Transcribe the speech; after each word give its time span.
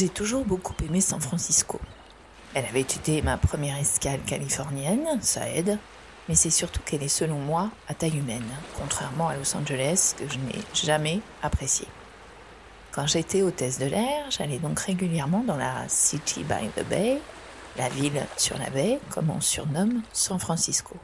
J'ai 0.00 0.08
toujours 0.08 0.46
beaucoup 0.46 0.72
aimé 0.82 1.02
San 1.02 1.20
Francisco. 1.20 1.78
Elle 2.54 2.64
avait 2.64 2.80
été 2.80 3.20
ma 3.20 3.36
première 3.36 3.76
escale 3.76 4.20
californienne, 4.22 5.06
ça 5.20 5.46
aide, 5.50 5.76
mais 6.26 6.34
c'est 6.34 6.48
surtout 6.48 6.80
qu'elle 6.80 7.02
est 7.02 7.08
selon 7.08 7.38
moi 7.38 7.70
à 7.86 7.92
taille 7.92 8.16
humaine, 8.16 8.48
contrairement 8.78 9.28
à 9.28 9.36
Los 9.36 9.54
Angeles 9.54 10.14
que 10.16 10.24
je 10.26 10.38
n'ai 10.38 10.64
jamais 10.72 11.20
apprécié. 11.42 11.86
Quand 12.92 13.06
j'étais 13.06 13.42
hôtesse 13.42 13.78
de 13.78 13.84
l'air, 13.84 14.30
j'allais 14.30 14.56
donc 14.56 14.80
régulièrement 14.80 15.44
dans 15.46 15.58
la 15.58 15.86
City 15.88 16.44
by 16.44 16.68
the 16.74 16.88
Bay, 16.88 17.20
la 17.76 17.90
ville 17.90 18.24
sur 18.38 18.56
la 18.56 18.70
baie, 18.70 19.00
comme 19.10 19.28
on 19.28 19.42
surnomme 19.42 20.00
San 20.14 20.38
Francisco. 20.38 20.96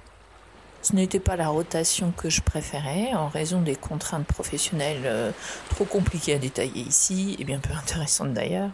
Ce 0.81 0.95
n'était 0.95 1.21
pas 1.21 1.37
la 1.37 1.49
rotation 1.49 2.13
que 2.17 2.31
je 2.31 2.41
préférais 2.41 3.13
en 3.13 3.29
raison 3.29 3.61
des 3.61 3.77
contraintes 3.77 4.27
professionnelles 4.27 5.03
euh, 5.05 5.33
trop 5.69 5.85
compliquées 5.85 6.37
à 6.37 6.39
détailler 6.39 6.81
ici 6.81 7.37
et 7.39 7.45
bien 7.45 7.59
peu 7.59 7.75
intéressantes 7.75 8.33
d'ailleurs. 8.33 8.71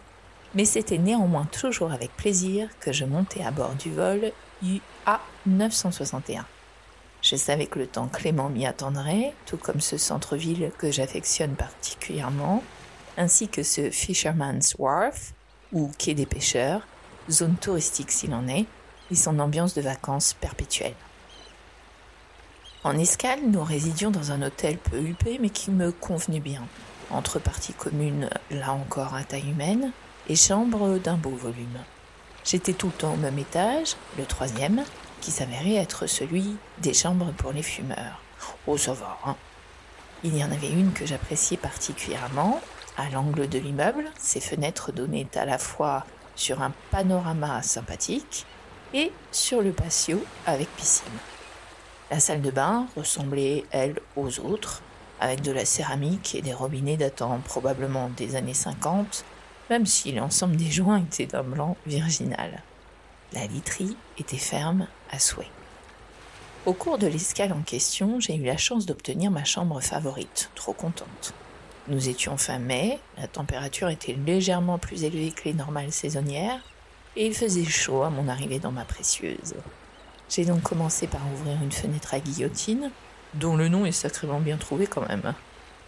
Mais 0.55 0.65
c'était 0.65 0.99
néanmoins 0.99 1.47
toujours 1.47 1.93
avec 1.93 2.15
plaisir 2.17 2.69
que 2.81 2.93
je 2.93 3.05
montais 3.05 3.43
à 3.43 3.51
bord 3.51 3.75
du 3.75 3.93
vol 3.93 4.33
UA 4.63 5.21
961. 5.47 6.45
Je 7.23 7.37
savais 7.37 7.67
que 7.67 7.79
le 7.79 7.87
temps 7.87 8.09
clément 8.09 8.49
m'y 8.49 8.67
attendrait, 8.67 9.33
tout 9.47 9.57
comme 9.57 9.81
ce 9.81 9.97
centre-ville 9.97 10.73
que 10.77 10.91
j'affectionne 10.91 11.55
particulièrement, 11.55 12.63
ainsi 13.17 13.49
que 13.49 13.63
ce 13.63 13.91
Fisherman's 13.91 14.75
Wharf, 14.79 15.33
ou 15.73 15.91
quai 15.99 16.15
des 16.15 16.27
pêcheurs, 16.27 16.87
zone 17.31 17.57
touristique 17.57 18.11
s'il 18.11 18.35
en 18.35 18.49
est, 18.49 18.67
et 19.11 19.15
son 19.15 19.39
ambiance 19.39 19.75
de 19.75 19.83
vacances 19.83 20.35
perpétuelle. 20.35 20.95
En 22.85 22.99
escale, 22.99 23.41
nous 23.47 23.63
résidions 23.63 24.11
dans 24.11 24.33
un 24.33 24.43
hôtel 24.43 24.77
peu 24.77 25.01
huppé 25.01 25.39
mais 25.41 25.51
qui 25.51 25.71
me 25.71 25.93
convenait 25.93 26.41
bien, 26.41 26.67
entre 27.11 27.39
parties 27.39 27.75
communes, 27.75 28.29
là 28.51 28.73
encore 28.73 29.15
à 29.15 29.23
taille 29.23 29.51
humaine, 29.51 29.93
et 30.29 30.37
chambres 30.37 30.99
d'un 30.99 31.17
beau 31.17 31.31
volume. 31.31 31.79
J'étais 32.45 32.73
tout 32.73 32.89
le 32.89 32.93
temps 32.93 33.15
au 33.15 33.17
même 33.17 33.39
étage, 33.39 33.97
le 34.19 34.25
troisième, 34.25 34.85
qui 35.21 35.31
s'avérait 35.31 35.75
être 35.75 36.07
celui 36.07 36.57
des 36.79 36.95
chambres 36.95 37.33
pour 37.33 37.53
les 37.53 37.63
fumeurs. 37.63 38.21
Oh, 38.67 38.77
ça 38.77 38.93
va, 38.93 39.19
hein. 39.25 39.37
Il 40.25 40.37
y 40.37 40.45
en 40.45 40.53
avait 40.53 40.71
une 40.71 40.93
que 40.93 41.07
j'appréciais 41.07 41.57
particulièrement, 41.57 42.61
à 42.97 43.09
l'angle 43.11 43.49
de 43.49 43.59
l'immeuble, 43.59 44.05
ses 44.19 44.41
fenêtres 44.41 44.93
donnaient 44.93 45.27
à 45.35 45.45
la 45.45 45.59
fois 45.59 46.05
sur 46.37 46.63
un 46.63 46.73
panorama 46.91 47.63
sympathique 47.63 48.47
et 48.95 49.13
sur 49.31 49.63
le 49.63 49.73
patio 49.73 50.23
avec 50.47 50.69
piscine. 50.77 51.07
La 52.11 52.21
salle 52.21 52.43
de 52.43 52.51
bain 52.51 52.87
ressemblait, 52.97 53.65
elle, 53.71 53.99
aux 54.17 54.39
autres, 54.41 54.83
avec 55.21 55.41
de 55.41 55.53
la 55.53 55.65
céramique 55.65 56.35
et 56.35 56.43
des 56.43 56.53
robinets 56.53 56.97
datant 56.97 57.39
probablement 57.39 58.11
des 58.17 58.37
années 58.37 58.55
50, 58.55 59.25
même 59.73 59.87
si 59.87 60.13
l'ensemble 60.13 60.57
des 60.57 60.71
joints 60.71 60.99
était 60.99 61.25
d'un 61.25 61.43
blanc 61.43 61.79
virginal. 61.87 62.63
La 63.33 63.47
literie 63.47 63.97
était 64.19 64.37
ferme 64.37 64.87
à 65.11 65.19
souhait. 65.19 65.51
Au 66.67 66.75
cours 66.75 66.99
de 66.99 67.07
l'escale 67.07 67.55
en 67.55 67.63
question, 67.63 68.21
j'ai 68.21 68.37
eu 68.37 68.45
la 68.45 68.59
chance 68.59 68.85
d'obtenir 68.85 69.31
ma 69.31 69.45
chambre 69.45 69.81
favorite, 69.81 70.51
trop 70.55 70.75
contente. 70.75 71.33
Nous 71.89 72.11
étions 72.11 72.37
fin 72.37 72.59
mai, 72.59 72.99
la 73.17 73.29
température 73.29 73.89
était 73.89 74.13
légèrement 74.13 74.77
plus 74.77 75.05
élevée 75.05 75.33
que 75.33 75.45
les 75.45 75.55
normales 75.55 75.91
saisonnières, 75.91 76.61
et 77.17 77.27
il 77.27 77.35
faisait 77.35 77.65
chaud 77.65 78.03
à 78.03 78.11
mon 78.11 78.29
arrivée 78.29 78.59
dans 78.59 78.73
ma 78.73 78.85
précieuse. 78.85 79.55
J'ai 80.29 80.45
donc 80.45 80.61
commencé 80.61 81.07
par 81.07 81.23
ouvrir 81.33 81.63
une 81.63 81.73
fenêtre 81.73 82.13
à 82.13 82.21
guillotine, 82.21 82.91
dont 83.33 83.57
le 83.57 83.71
nom 83.71 83.87
est 83.87 83.93
sacrément 83.93 84.39
bien 84.39 84.59
trouvé 84.59 84.87
quand 84.87 85.09
même. 85.09 85.33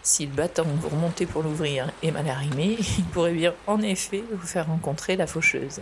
Si 0.05 0.27
le 0.27 0.33
battant 0.33 0.65
vous 0.65 0.87
remontez 0.87 1.25
pour 1.25 1.41
l'ouvrir 1.41 1.91
est 2.03 2.11
mal 2.11 2.29
arrimé, 2.29 2.77
il 2.99 3.05
pourrait 3.05 3.33
bien 3.33 3.55
en 3.65 3.81
effet 3.81 4.23
vous 4.31 4.45
faire 4.45 4.67
rencontrer 4.67 5.15
la 5.15 5.25
faucheuse. 5.25 5.79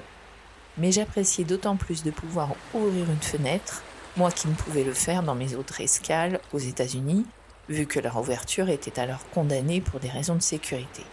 Mais 0.77 0.93
j'appréciais 0.93 1.43
d'autant 1.43 1.75
plus 1.75 2.03
de 2.03 2.11
pouvoir 2.11 2.55
ouvrir 2.73 3.03
une 3.11 3.21
fenêtre, 3.21 3.83
moi 4.15 4.31
qui 4.31 4.47
ne 4.47 4.53
pouvais 4.53 4.85
le 4.85 4.93
faire 4.93 5.23
dans 5.23 5.35
mes 5.35 5.55
autres 5.55 5.81
escales 5.81 6.39
aux 6.53 6.59
États-Unis, 6.59 7.25
vu 7.67 7.85
que 7.85 7.99
leur 7.99 8.15
ouverture 8.15 8.69
était 8.69 8.97
alors 8.97 9.27
condamnée 9.33 9.81
pour 9.81 9.99
des 9.99 10.09
raisons 10.09 10.35
de 10.35 10.41
sécurité. 10.41 11.03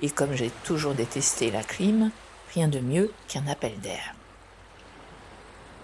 Et 0.00 0.08
comme 0.08 0.34
j'ai 0.34 0.50
toujours 0.64 0.94
détesté 0.94 1.50
la 1.50 1.62
clim, 1.62 2.10
rien 2.54 2.68
de 2.68 2.80
mieux 2.80 3.12
qu'un 3.28 3.46
appel 3.48 3.78
d'air. 3.80 4.14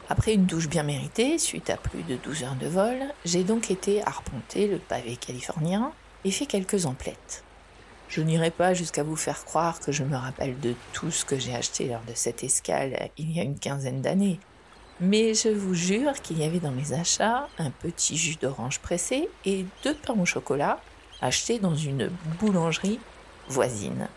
Après 0.09 0.33
une 0.33 0.47
douche 0.47 0.71
bien 0.71 0.85
méritée, 0.85 1.37
suite 1.37 1.69
à 1.69 1.77
plus 1.77 2.03
de 2.05 2.17
12 2.17 2.45
heures 2.45 2.55
de 2.55 2.67
vol, 2.67 2.97
j'ai 3.27 3.45
donc 3.45 3.71
été 3.71 4.03
arpenter 4.07 4.69
le 4.69 4.79
pavé 4.79 5.17
californien 5.17 5.93
et 6.27 6.33
fait 6.33 6.47
quelques 6.47 6.87
emplettes. 6.87 7.45
Je 8.09 8.21
n'irai 8.21 8.51
pas 8.51 8.75
jusqu'à 8.75 9.05
vous 9.05 9.17
faire 9.17 9.45
croire 9.45 9.79
que 9.79 9.93
je 9.93 10.03
me 10.03 10.17
rappelle 10.17 10.59
de 10.59 10.75
tout 10.93 11.11
ce 11.13 11.25
que 11.25 11.39
j'ai 11.39 11.55
acheté 11.55 11.87
lors 11.87 12.03
de 12.03 12.15
cette 12.15 12.43
escale 12.43 13.11
il 13.17 13.31
y 13.31 13.41
a 13.41 13.45
une 13.45 13.59
quinzaine 13.59 14.03
d'années, 14.03 14.41
mais 15.01 15.35
je 15.35 15.49
vous 15.49 15.75
jure 15.75 16.15
qu'il 16.23 16.39
y 16.39 16.45
avait 16.45 16.59
dans 16.59 16.73
mes 16.73 16.93
achats 16.93 17.49
un 17.59 17.71
petit 17.71 18.17
jus 18.17 18.37
d'orange 18.37 18.81
pressé 18.81 19.29
et 19.45 19.67
deux 19.85 19.95
pains 19.95 20.19
au 20.21 20.27
chocolat 20.27 20.81
achetés 21.23 21.61
dans 21.61 21.77
une 21.77 22.11
boulangerie 22.41 22.99
voisine. 23.49 24.09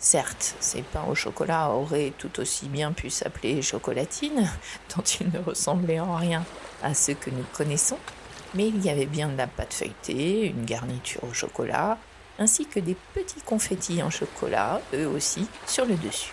Certes, 0.00 0.56
ces 0.58 0.82
pains 0.82 1.04
au 1.08 1.14
chocolat 1.14 1.70
auraient 1.70 2.12
tout 2.18 2.40
aussi 2.40 2.66
bien 2.68 2.90
pu 2.90 3.08
s'appeler 3.08 3.62
chocolatine, 3.62 4.50
tant 4.88 5.02
ils 5.20 5.30
ne 5.30 5.38
ressemblaient 5.38 6.00
en 6.00 6.16
rien 6.16 6.44
à 6.82 6.94
ceux 6.94 7.14
que 7.14 7.30
nous 7.30 7.44
connaissons, 7.52 7.98
mais 8.54 8.68
il 8.68 8.84
y 8.84 8.90
avait 8.90 9.06
bien 9.06 9.28
de 9.28 9.36
la 9.36 9.46
pâte 9.46 9.74
feuilletée, 9.74 10.46
une 10.46 10.64
garniture 10.64 11.24
au 11.24 11.32
chocolat, 11.32 11.98
ainsi 12.38 12.66
que 12.66 12.80
des 12.80 12.96
petits 13.14 13.42
confettis 13.42 14.02
en 14.02 14.10
chocolat, 14.10 14.80
eux 14.94 15.06
aussi, 15.06 15.46
sur 15.66 15.84
le 15.84 15.94
dessus. 15.96 16.32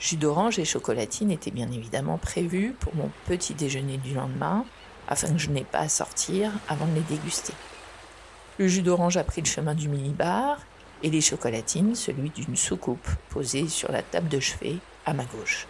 Jus 0.00 0.16
d'orange 0.16 0.58
et 0.58 0.64
chocolatine 0.64 1.30
étaient 1.30 1.50
bien 1.50 1.70
évidemment 1.70 2.16
prévus 2.16 2.74
pour 2.80 2.94
mon 2.94 3.10
petit 3.26 3.52
déjeuner 3.52 3.98
du 3.98 4.14
lendemain, 4.14 4.64
afin 5.08 5.28
que 5.28 5.38
je 5.38 5.50
n'ai 5.50 5.64
pas 5.64 5.80
à 5.80 5.88
sortir 5.88 6.52
avant 6.68 6.86
de 6.86 6.94
les 6.94 7.00
déguster. 7.02 7.52
Le 8.58 8.66
jus 8.66 8.82
d'orange 8.82 9.16
a 9.16 9.24
pris 9.24 9.42
le 9.42 9.46
chemin 9.46 9.74
du 9.74 9.88
minibar 9.88 10.58
et 11.02 11.10
les 11.10 11.20
chocolatines 11.20 11.94
celui 11.94 12.30
d'une 12.30 12.56
soucoupe 12.56 13.08
posée 13.28 13.68
sur 13.68 13.92
la 13.92 14.02
table 14.02 14.28
de 14.28 14.40
chevet 14.40 14.76
à 15.04 15.12
ma 15.12 15.24
gauche. 15.24 15.66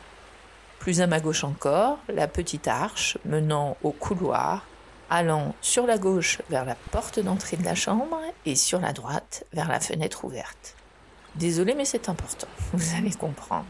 Plus 0.79 1.01
à 1.01 1.07
ma 1.07 1.21
gauche 1.21 1.45
encore, 1.45 1.99
la 2.09 2.27
petite 2.27 2.69
arche 2.69 3.19
menant 3.25 3.77
au 3.83 3.91
couloir, 3.91 4.65
allant 5.11 5.55
sur 5.61 5.87
la 5.87 5.99
gauche 5.99 6.41
vers 6.49 6.65
la 6.65 6.77
porte 6.93 7.21
d'entrée 7.21 7.57
de 7.57 7.65
la 7.65 7.75
chambre 7.75 8.19
et 8.47 8.55
sur 8.55 8.81
la 8.81 8.93
droite 8.93 9.45
vers 9.53 9.69
la 9.69 9.81
fenêtre 9.81 10.25
ouverte. 10.25 10.77
Désolé, 11.35 11.75
mais 11.75 11.85
c'est 11.85 12.09
important, 12.09 12.49
vous 12.73 12.97
allez 12.97 13.13
comprendre. 13.13 13.67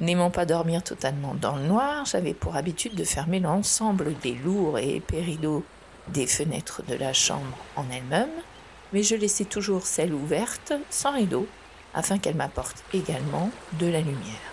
N'aimant 0.00 0.30
pas 0.30 0.44
dormir 0.44 0.82
totalement 0.82 1.34
dans 1.34 1.54
le 1.54 1.62
noir, 1.62 2.04
j'avais 2.04 2.34
pour 2.34 2.56
habitude 2.56 2.96
de 2.96 3.04
fermer 3.04 3.38
l'ensemble 3.38 4.18
des 4.18 4.34
lourds 4.34 4.78
et 4.78 4.96
épais 4.96 5.20
rideaux 5.20 5.64
des 6.08 6.26
fenêtres 6.26 6.82
de 6.88 6.96
la 6.96 7.12
chambre 7.12 7.56
en 7.76 7.84
elle-même, 7.90 8.28
mais 8.92 9.04
je 9.04 9.14
laissais 9.14 9.44
toujours 9.44 9.86
celle 9.86 10.12
ouverte, 10.12 10.72
sans 10.90 11.12
rideau, 11.12 11.46
afin 11.94 12.18
qu'elle 12.18 12.34
m'apporte 12.34 12.82
également 12.92 13.50
de 13.74 13.86
la 13.86 14.00
lumière. 14.00 14.52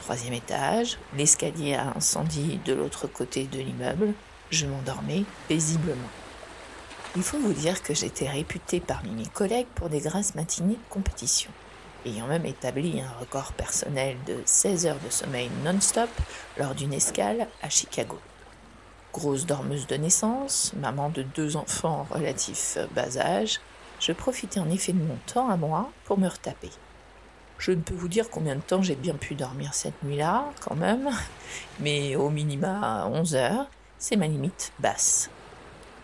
Troisième 0.00 0.34
étage, 0.34 0.98
l'escalier 1.16 1.74
a 1.74 1.92
incendie 1.96 2.58
de 2.64 2.74
l'autre 2.74 3.06
côté 3.06 3.44
de 3.44 3.60
l'immeuble, 3.60 4.12
je 4.50 4.66
m'endormais 4.66 5.24
paisiblement. 5.48 6.08
Il 7.16 7.22
faut 7.22 7.38
vous 7.38 7.52
dire 7.52 7.82
que 7.82 7.94
j'étais 7.94 8.28
réputée 8.28 8.80
parmi 8.80 9.10
mes 9.10 9.26
collègues 9.26 9.66
pour 9.74 9.88
des 9.88 10.00
grasses 10.00 10.34
matinées 10.34 10.74
de 10.74 10.90
compétition 10.90 11.50
ayant 12.06 12.26
même 12.26 12.46
établi 12.46 13.00
un 13.00 13.12
record 13.20 13.52
personnel 13.52 14.16
de 14.26 14.36
16 14.44 14.86
heures 14.86 14.98
de 15.04 15.10
sommeil 15.10 15.50
non-stop 15.64 16.10
lors 16.56 16.74
d'une 16.74 16.92
escale 16.92 17.48
à 17.62 17.68
Chicago. 17.68 18.18
Grosse 19.12 19.46
dormeuse 19.46 19.86
de 19.86 19.96
naissance, 19.96 20.72
maman 20.76 21.08
de 21.08 21.22
deux 21.22 21.56
enfants 21.56 22.06
relatifs 22.10 22.78
bas 22.94 23.18
âge, 23.18 23.60
je 24.00 24.12
profitais 24.12 24.60
en 24.60 24.70
effet 24.70 24.92
de 24.92 25.02
mon 25.02 25.18
temps 25.26 25.48
à 25.48 25.56
moi 25.56 25.90
pour 26.04 26.18
me 26.18 26.28
retaper. 26.28 26.70
Je 27.58 27.72
ne 27.72 27.80
peux 27.80 27.94
vous 27.94 28.08
dire 28.08 28.30
combien 28.30 28.54
de 28.54 28.60
temps 28.60 28.82
j'ai 28.82 28.94
bien 28.94 29.14
pu 29.14 29.34
dormir 29.34 29.74
cette 29.74 30.00
nuit-là, 30.04 30.44
quand 30.60 30.76
même, 30.76 31.10
mais 31.80 32.14
au 32.14 32.30
minima 32.30 33.08
11 33.12 33.34
heures, 33.34 33.66
c'est 33.98 34.16
ma 34.16 34.26
limite 34.26 34.72
basse. 34.78 35.30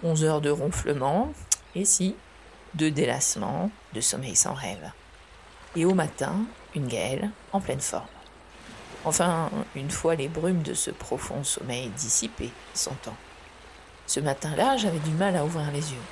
11 0.02 0.24
heures 0.24 0.40
de 0.40 0.50
ronflement, 0.50 1.32
et 1.74 1.84
si, 1.84 2.14
de 2.74 2.88
délassement, 2.88 3.70
de 3.94 4.00
sommeil 4.00 4.36
sans 4.36 4.54
rêve 4.54 4.92
et 5.76 5.84
au 5.84 5.94
matin, 5.94 6.44
une 6.74 6.86
gale 6.86 7.30
en 7.52 7.60
pleine 7.60 7.80
forme. 7.80 8.06
Enfin, 9.04 9.50
une 9.74 9.90
fois 9.90 10.14
les 10.14 10.28
brumes 10.28 10.62
de 10.62 10.74
ce 10.74 10.90
profond 10.90 11.44
sommeil 11.44 11.88
dissipées, 11.90 12.52
s'entend. 12.72 13.16
Ce 14.06 14.20
matin-là, 14.20 14.76
j'avais 14.76 14.98
du 14.98 15.10
mal 15.10 15.36
à 15.36 15.44
ouvrir 15.44 15.70
les 15.70 15.92
yeux, 15.92 16.02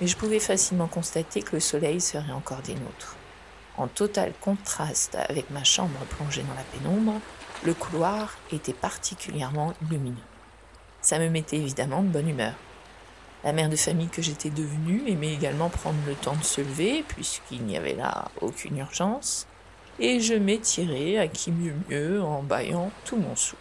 mais 0.00 0.06
je 0.06 0.16
pouvais 0.16 0.40
facilement 0.40 0.86
constater 0.86 1.42
que 1.42 1.56
le 1.56 1.60
soleil 1.60 2.00
serait 2.00 2.32
encore 2.32 2.62
des 2.62 2.74
nôtres. 2.74 3.16
En 3.76 3.88
total 3.88 4.32
contraste 4.40 5.14
avec 5.14 5.50
ma 5.50 5.64
chambre 5.64 5.98
plongée 6.10 6.42
dans 6.42 6.54
la 6.54 6.62
pénombre, 6.62 7.20
le 7.64 7.74
couloir 7.74 8.36
était 8.50 8.74
particulièrement 8.74 9.72
lumineux. 9.90 10.16
Ça 11.02 11.18
me 11.18 11.28
mettait 11.28 11.56
évidemment 11.56 12.02
de 12.02 12.08
bonne 12.08 12.28
humeur. 12.28 12.54
La 13.44 13.52
mère 13.52 13.68
de 13.68 13.76
famille 13.76 14.08
que 14.08 14.22
j'étais 14.22 14.50
devenue 14.50 15.02
aimait 15.08 15.34
également 15.34 15.68
prendre 15.68 15.98
le 16.06 16.14
temps 16.14 16.36
de 16.36 16.44
se 16.44 16.60
lever, 16.60 17.04
puisqu'il 17.08 17.64
n'y 17.64 17.76
avait 17.76 17.94
là 17.94 18.30
aucune 18.40 18.78
urgence. 18.78 19.46
et 19.98 20.20
je 20.20 20.34
m'étirais 20.34 21.18
à 21.18 21.28
qui 21.28 21.50
mieux 21.52 21.74
mieux 21.88 22.22
en 22.22 22.42
bâillant 22.42 22.90
tout 23.04 23.16
mon 23.16 23.36
sou. 23.36 23.56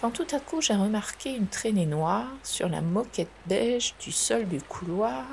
Quand 0.00 0.10
tout 0.10 0.26
à 0.32 0.40
coup 0.40 0.60
j'ai 0.60 0.74
remarqué 0.74 1.30
une 1.30 1.46
traînée 1.46 1.86
noire 1.86 2.26
sur 2.42 2.68
la 2.68 2.80
moquette 2.80 3.30
beige 3.46 3.94
du 4.00 4.12
sol 4.12 4.46
du 4.48 4.60
couloir, 4.60 5.24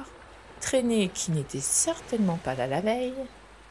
traînée 0.62 1.10
qui 1.14 1.32
n'était 1.32 1.62
certainement 1.62 2.38
pas 2.38 2.54
là 2.54 2.68
la 2.68 2.82
veille, 2.82 3.14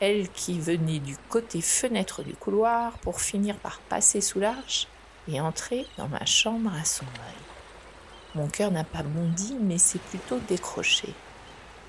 elle 0.00 0.28
qui 0.30 0.58
venait 0.58 0.98
du 0.98 1.16
côté 1.28 1.60
fenêtre 1.60 2.22
du 2.22 2.34
couloir 2.34 2.92
pour 2.98 3.20
finir 3.20 3.56
par 3.56 3.78
passer 3.80 4.20
sous 4.20 4.40
l'arche 4.40 4.88
et 5.28 5.40
entrer 5.40 5.86
dans 5.96 6.08
ma 6.08 6.24
chambre 6.24 6.72
à 6.74 6.84
son. 6.84 7.06
Mon 8.34 8.48
cœur 8.48 8.70
n'a 8.70 8.84
pas 8.84 9.02
bondi, 9.02 9.56
mais 9.60 9.78
s'est 9.78 9.98
plutôt 9.98 10.38
décroché. 10.48 11.14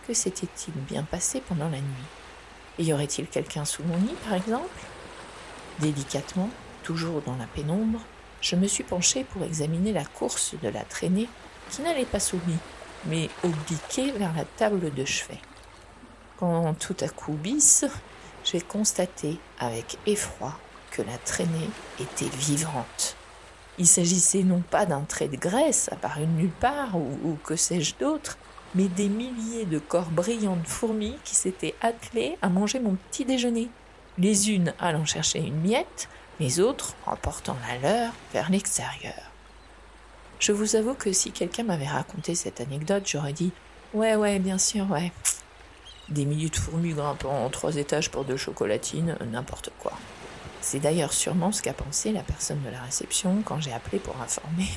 Que 0.07 0.13
s'était-il 0.13 0.73
bien 0.73 1.03
passé 1.03 1.41
pendant 1.41 1.69
la 1.69 1.81
nuit? 1.81 2.79
Y 2.79 2.93
aurait-il 2.93 3.27
quelqu'un 3.27 3.65
sous 3.65 3.83
mon 3.83 3.97
lit, 3.97 4.15
par 4.23 4.35
exemple? 4.35 4.85
Délicatement, 5.79 6.49
toujours 6.83 7.21
dans 7.21 7.35
la 7.35 7.47
pénombre, 7.47 7.99
je 8.39 8.55
me 8.55 8.67
suis 8.67 8.83
penchée 8.85 9.25
pour 9.25 9.43
examiner 9.43 9.91
la 9.91 10.05
course 10.05 10.55
de 10.61 10.69
la 10.69 10.83
traînée 10.83 11.27
qui 11.69 11.81
n'allait 11.81 12.05
pas 12.05 12.21
sous 12.21 12.39
lit, 12.47 12.59
mais 13.05 13.29
obliquée 13.43 14.11
vers 14.11 14.33
la 14.33 14.45
table 14.45 14.93
de 14.93 15.03
chevet. 15.03 15.41
Quand 16.37 16.73
tout 16.75 16.95
à 17.01 17.09
coup 17.09 17.33
bis, 17.33 17.83
j'ai 18.45 18.61
constaté 18.61 19.37
avec 19.59 19.97
effroi 20.05 20.57
que 20.91 21.01
la 21.01 21.17
traînée 21.17 21.69
était 21.99 22.33
vivante. 22.37 23.16
Il 23.77 23.87
s'agissait 23.87 24.43
non 24.43 24.61
pas 24.61 24.85
d'un 24.85 25.01
trait 25.01 25.27
de 25.27 25.37
graisse 25.37 25.89
apparu 25.91 26.25
nulle 26.25 26.49
part 26.49 26.95
ou, 26.95 27.17
ou 27.23 27.37
que 27.43 27.55
sais-je 27.55 27.95
d'autre, 27.99 28.37
mais 28.75 28.87
des 28.87 29.09
milliers 29.09 29.65
de 29.65 29.79
corps 29.79 30.09
brillants 30.09 30.55
de 30.55 30.67
fourmis 30.67 31.17
qui 31.23 31.35
s'étaient 31.35 31.75
attelés 31.81 32.37
à 32.41 32.49
manger 32.49 32.79
mon 32.79 32.95
petit 32.95 33.25
déjeuner, 33.25 33.69
les 34.17 34.51
unes 34.51 34.73
allant 34.79 35.05
chercher 35.05 35.39
une 35.39 35.61
miette, 35.61 36.09
les 36.39 36.59
autres 36.59 36.95
emportant 37.05 37.57
la 37.67 37.77
leur 37.77 38.13
vers 38.33 38.49
l'extérieur. 38.49 39.31
Je 40.39 40.51
vous 40.51 40.75
avoue 40.75 40.93
que 40.93 41.11
si 41.11 41.31
quelqu'un 41.31 41.63
m'avait 41.63 41.87
raconté 41.87 42.35
cette 42.35 42.61
anecdote, 42.61 43.03
j'aurais 43.07 43.33
dit 43.33 43.51
Ouais, 43.93 44.15
ouais, 44.15 44.37
bien 44.37 44.57
sûr, 44.57 44.89
ouais, 44.91 45.11
des 46.09 46.25
milliers 46.25 46.49
de 46.49 46.55
fourmis 46.55 46.93
grimpant 46.93 47.45
en 47.45 47.49
trois 47.49 47.75
étages 47.75 48.11
pour 48.11 48.23
deux 48.23 48.37
chocolatines, 48.37 49.17
n'importe 49.31 49.71
quoi. 49.79 49.93
C'est 50.61 50.79
d'ailleurs 50.79 51.13
sûrement 51.13 51.51
ce 51.51 51.61
qu'a 51.61 51.73
pensé 51.73 52.11
la 52.11 52.23
personne 52.23 52.61
de 52.63 52.69
la 52.69 52.81
réception 52.81 53.41
quand 53.45 53.61
j'ai 53.61 53.73
appelé 53.73 53.99
pour 53.99 54.19
informer 54.21 54.69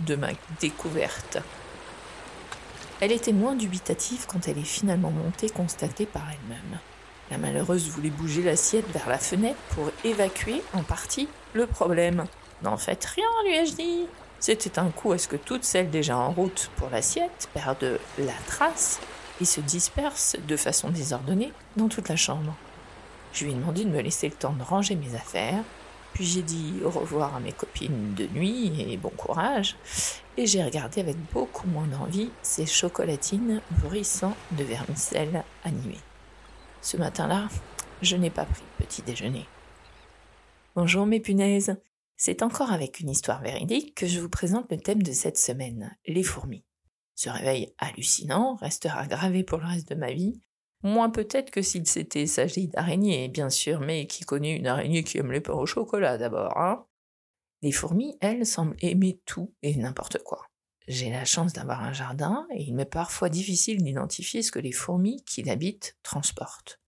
de 0.00 0.14
ma 0.14 0.28
découverte. 0.60 1.38
Elle 3.00 3.12
était 3.12 3.32
moins 3.32 3.56
dubitative 3.56 4.26
quand 4.28 4.46
elle 4.46 4.58
est 4.58 4.62
finalement 4.62 5.10
montée 5.10 5.50
constatée 5.50 6.06
par 6.06 6.22
elle-même. 6.30 6.78
La 7.30 7.38
malheureuse 7.38 7.88
voulait 7.88 8.10
bouger 8.10 8.42
l'assiette 8.42 8.88
vers 8.92 9.08
la 9.08 9.18
fenêtre 9.18 9.58
pour 9.70 9.90
évacuer 10.04 10.62
en 10.74 10.82
partie 10.82 11.28
le 11.54 11.66
problème. 11.66 12.26
N'en 12.62 12.76
faites 12.76 13.04
rien, 13.04 13.26
lui 13.44 13.56
ai-je 13.56 13.74
dit. 13.74 14.06
C'était 14.38 14.78
un 14.78 14.90
coup 14.90 15.12
à 15.12 15.18
ce 15.18 15.28
que 15.28 15.36
toutes 15.36 15.64
celles 15.64 15.90
déjà 15.90 16.16
en 16.16 16.30
route 16.30 16.70
pour 16.76 16.90
l'assiette 16.90 17.48
perdent 17.54 17.98
la 18.18 18.34
trace 18.46 19.00
et 19.40 19.44
se 19.44 19.60
dispersent 19.60 20.36
de 20.46 20.56
façon 20.56 20.90
désordonnée 20.90 21.52
dans 21.76 21.88
toute 21.88 22.08
la 22.08 22.16
chambre. 22.16 22.54
Je 23.32 23.44
lui 23.44 23.52
ai 23.52 23.54
demandé 23.54 23.84
de 23.84 23.90
me 23.90 24.00
laisser 24.00 24.28
le 24.28 24.34
temps 24.34 24.52
de 24.52 24.62
ranger 24.62 24.94
mes 24.94 25.14
affaires, 25.14 25.64
puis 26.12 26.24
j'ai 26.24 26.42
dit 26.42 26.74
au 26.84 26.90
revoir 26.90 27.34
à 27.34 27.40
mes 27.40 27.52
copines 27.52 28.14
de 28.14 28.26
nuit 28.26 28.72
et 28.80 28.96
bon 28.96 29.10
courage, 29.10 29.76
et 30.36 30.46
j'ai 30.46 30.62
regardé 30.62 31.00
avec 31.00 31.16
beaucoup 31.32 31.66
moins 31.66 31.86
d'envie 31.86 32.30
ces 32.42 32.66
chocolatines 32.66 33.62
bruissant 33.82 34.36
de 34.52 34.64
vermicelle 34.64 35.44
animée. 35.64 36.00
Ce 36.82 36.96
matin-là, 36.96 37.48
je 38.02 38.16
n'ai 38.16 38.30
pas 38.30 38.44
pris 38.44 38.62
petit 38.78 39.02
déjeuner. 39.02 39.46
Bonjour 40.74 41.06
mes 41.06 41.20
punaises, 41.20 41.76
c'est 42.16 42.42
encore 42.42 42.72
avec 42.72 43.00
une 43.00 43.10
histoire 43.10 43.40
véridique 43.40 43.94
que 43.94 44.06
je 44.06 44.20
vous 44.20 44.28
présente 44.28 44.70
le 44.70 44.78
thème 44.78 45.02
de 45.02 45.12
cette 45.12 45.38
semaine, 45.38 45.96
les 46.06 46.22
fourmis. 46.22 46.64
Ce 47.14 47.30
réveil 47.30 47.74
hallucinant 47.78 48.56
restera 48.56 49.06
gravé 49.06 49.42
pour 49.44 49.58
le 49.58 49.66
reste 49.66 49.88
de 49.88 49.94
ma 49.94 50.12
vie, 50.12 50.40
moins 50.82 51.10
peut-être 51.10 51.50
que 51.50 51.62
s'il 51.62 51.86
s'était 51.86 52.26
s'agit 52.26 52.68
d'araignées, 52.68 53.28
bien 53.28 53.50
sûr, 53.50 53.80
mais 53.80 54.06
qui 54.06 54.24
connaît 54.24 54.56
une 54.56 54.66
araignée 54.66 55.04
qui 55.04 55.18
aime 55.18 55.32
les 55.32 55.40
pains 55.40 55.52
au 55.52 55.66
chocolat 55.66 56.18
d'abord, 56.18 56.56
hein 56.56 56.84
Les 57.62 57.72
fourmis, 57.72 58.16
elles, 58.20 58.46
semblent 58.46 58.76
aimer 58.80 59.20
tout 59.24 59.54
et 59.62 59.76
n'importe 59.76 60.18
quoi. 60.22 60.46
J'ai 60.88 61.10
la 61.10 61.24
chance 61.24 61.52
d'avoir 61.52 61.82
un 61.82 61.92
jardin 61.92 62.46
et 62.52 62.62
il 62.62 62.74
m'est 62.74 62.84
parfois 62.84 63.28
difficile 63.28 63.82
d'identifier 63.82 64.42
ce 64.42 64.50
que 64.50 64.58
les 64.58 64.72
fourmis 64.72 65.22
qui 65.24 65.42
l'habitent 65.42 65.96
transportent. 66.02 66.80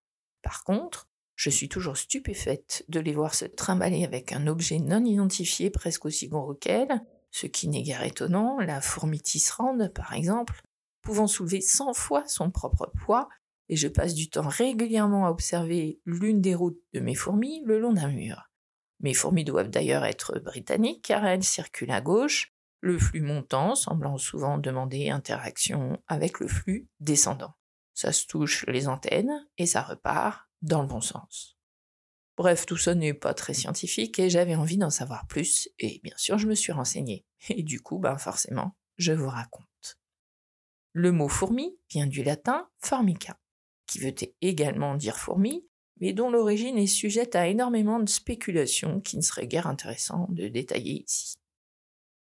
Par 0.43 0.65
contre, 0.65 1.09
je 1.37 1.51
suis 1.51 1.69
toujours 1.69 1.97
stupéfaite 1.97 2.85
de 2.89 3.01
les 3.01 3.13
voir 3.13 3.35
se 3.35 3.45
trimballer 3.45 4.05
avec 4.05 4.33
un 4.33 4.47
objet 4.47 4.79
non 4.79 5.05
identifié 5.05 5.71
presque 5.71 6.05
aussi 6.05 6.29
gros 6.29 6.55
qu'elles, 6.55 7.01
ce 7.31 7.47
qui 7.47 7.69
n'est 7.69 7.83
guère 7.83 8.05
étonnant, 8.05 8.59
la 8.59 8.81
fourmi 8.81 9.21
tisserande, 9.21 9.93
par 9.93 10.13
exemple, 10.13 10.63
pouvant 11.03 11.27
soulever 11.27 11.61
100 11.61 11.95
fois 11.95 12.25
son 12.27 12.51
propre 12.51 12.93
poids, 13.05 13.29
et 13.69 13.77
je 13.77 13.89
passe 13.89 14.15
du 14.15 14.31
temps 14.31 14.49
régulièrement 14.49 15.27
à 15.27 15.31
observer 15.31 16.01
l'une 16.05 16.41
des 16.41 16.55
routes 16.55 16.81
de 16.93 17.01
mes 17.01 17.15
fourmis 17.15 17.63
le 17.65 17.79
long 17.79 17.93
d'un 17.93 18.09
mur. 18.09 18.51
Mes 19.01 19.15
fourmis 19.15 19.45
doivent 19.45 19.71
d'ailleurs 19.71 20.05
être 20.05 20.39
britanniques 20.39 21.03
car 21.03 21.25
elles 21.27 21.45
circulent 21.45 21.91
à 21.91 22.01
gauche, 22.01 22.55
le 22.81 22.99
flux 22.99 23.23
montant 23.23 23.75
semblant 23.75 24.19
souvent 24.19 24.59
demander 24.59 25.09
interaction 25.09 26.03
avec 26.07 26.41
le 26.41 26.49
flux 26.49 26.89
descendant. 27.01 27.55
Ça 27.95 28.13
se 28.13 28.27
touche 28.27 28.67
les 28.67 28.89
antennes 28.89 29.47
et 29.57 29.67
ça 29.67 29.83
repart 29.83 30.49
dans 30.63 30.83
le 30.83 30.89
bon 30.89 31.01
sens. 31.01 31.57
Bref, 32.37 32.67
tout 32.67 32.77
ça 32.77 32.95
n'est 32.95 33.15
pas 33.15 33.33
très 33.33 33.55
scientifique 33.55 34.19
et 34.19 34.29
j'avais 34.29 34.57
envie 34.57 34.77
d'en 34.77 34.91
savoir 34.91 35.27
plus 35.27 35.69
et 35.79 36.01
bien 36.03 36.17
sûr 36.17 36.39
je 36.39 36.49
me 36.49 36.55
suis 36.55 36.73
renseignée. 36.73 37.25
Et 37.49 37.63
du 37.63 37.81
coup, 37.81 37.99
ben 37.99 38.19
forcément, 38.19 38.77
je 38.97 39.13
vous 39.13 39.29
raconte. 39.29 39.99
Le 40.93 41.13
mot 41.13 41.29
fourmi 41.29 41.77
vient 41.91 42.07
du 42.07 42.23
latin 42.23 42.69
formica, 42.79 43.39
qui 43.95 44.01
veut 44.01 44.15
également 44.41 44.97
dire 44.97 45.17
fourmi, 45.17 45.65
mais 46.01 46.13
dont 46.13 46.29
l'origine 46.29 46.79
est 46.79 46.89
sujette 46.89 47.37
à 47.37 47.47
énormément 47.47 48.01
de 48.01 48.09
spéculations 48.09 49.01
qui 49.01 49.17
ne 49.17 49.23
serait 49.23 49.47
guère 49.47 49.69
intéressant 49.69 50.27
de 50.31 50.49
détailler 50.49 51.05
ici. 51.07 51.35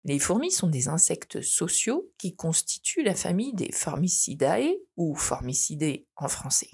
Les 0.03 0.17
fourmis 0.17 0.49
sont 0.49 0.67
des 0.67 0.87
insectes 0.87 1.41
sociaux 1.41 2.11
qui 2.17 2.35
constituent 2.35 3.03
la 3.03 3.13
famille 3.13 3.53
des 3.53 3.71
Formicidae 3.71 4.73
ou 4.97 5.13
Formicidae 5.13 6.05
en 6.15 6.27
français. 6.27 6.71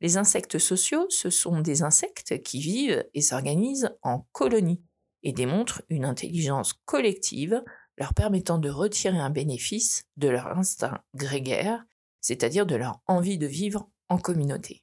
Les 0.00 0.16
insectes 0.16 0.60
sociaux, 0.60 1.06
ce 1.08 1.30
sont 1.30 1.60
des 1.60 1.82
insectes 1.82 2.40
qui 2.44 2.60
vivent 2.60 3.04
et 3.14 3.20
s'organisent 3.20 3.96
en 4.02 4.28
colonies 4.30 4.84
et 5.24 5.32
démontrent 5.32 5.82
une 5.88 6.04
intelligence 6.04 6.74
collective 6.84 7.64
leur 7.98 8.14
permettant 8.14 8.58
de 8.58 8.70
retirer 8.70 9.18
un 9.18 9.30
bénéfice 9.30 10.04
de 10.16 10.28
leur 10.28 10.46
instinct 10.56 11.02
grégaire, 11.16 11.84
c'est-à-dire 12.20 12.66
de 12.66 12.76
leur 12.76 13.00
envie 13.08 13.38
de 13.38 13.46
vivre 13.46 13.90
en 14.08 14.18
communauté. 14.18 14.82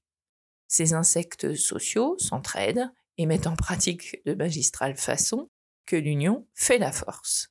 Ces 0.68 0.94
insectes 0.94 1.54
sociaux 1.56 2.16
s'entraident 2.18 2.92
et 3.18 3.26
mettent 3.26 3.48
en 3.48 3.56
pratique 3.56 4.22
de 4.26 4.34
magistrale 4.34 4.96
façon 4.96 5.50
que 5.86 5.96
l'union 5.96 6.48
fait 6.54 6.78
la 6.78 6.92
force. 6.92 7.50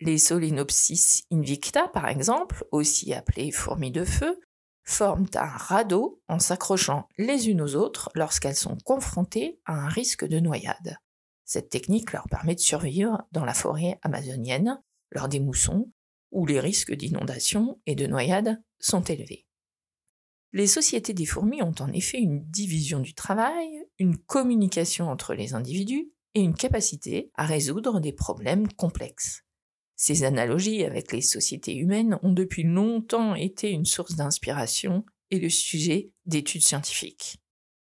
Les 0.00 0.18
Solenopsis 0.18 1.24
invicta, 1.30 1.88
par 1.88 2.08
exemple, 2.08 2.64
aussi 2.72 3.12
appelées 3.12 3.52
fourmis 3.52 3.90
de 3.90 4.04
feu, 4.04 4.40
forment 4.84 5.28
un 5.34 5.46
radeau 5.46 6.20
en 6.28 6.38
s'accrochant 6.38 7.06
les 7.18 7.48
unes 7.48 7.60
aux 7.60 7.76
autres 7.76 8.10
lorsqu'elles 8.14 8.56
sont 8.56 8.78
confrontées 8.84 9.60
à 9.64 9.74
un 9.74 9.88
risque 9.88 10.26
de 10.26 10.40
noyade. 10.40 10.96
Cette 11.44 11.68
technique 11.68 12.12
leur 12.12 12.28
permet 12.28 12.54
de 12.54 12.60
survivre 12.60 13.22
dans 13.32 13.44
la 13.44 13.54
forêt 13.54 13.98
amazonienne 14.02 14.80
lors 15.10 15.28
des 15.28 15.40
moussons 15.40 15.92
où 16.30 16.46
les 16.46 16.58
risques 16.58 16.94
d'inondation 16.94 17.80
et 17.86 17.94
de 17.94 18.06
noyade 18.06 18.62
sont 18.78 19.02
élevés. 19.02 19.46
Les 20.54 20.66
sociétés 20.66 21.14
des 21.14 21.24
fourmis 21.24 21.62
ont 21.62 21.74
en 21.80 21.90
effet 21.92 22.18
une 22.18 22.44
division 22.50 23.00
du 23.00 23.14
travail, 23.14 23.68
une 23.98 24.18
communication 24.18 25.08
entre 25.08 25.32
les 25.34 25.54
individus 25.54 26.10
et 26.34 26.40
une 26.40 26.54
capacité 26.54 27.30
à 27.34 27.46
résoudre 27.46 28.00
des 28.00 28.12
problèmes 28.12 28.68
complexes. 28.68 29.44
Ces 29.96 30.24
analogies 30.24 30.84
avec 30.84 31.12
les 31.12 31.22
sociétés 31.22 31.74
humaines 31.74 32.18
ont 32.22 32.32
depuis 32.32 32.64
longtemps 32.64 33.34
été 33.34 33.70
une 33.70 33.86
source 33.86 34.16
d'inspiration 34.16 35.06
et 35.30 35.38
le 35.38 35.48
sujet 35.48 36.10
d'études 36.26 36.62
scientifiques. 36.62 37.38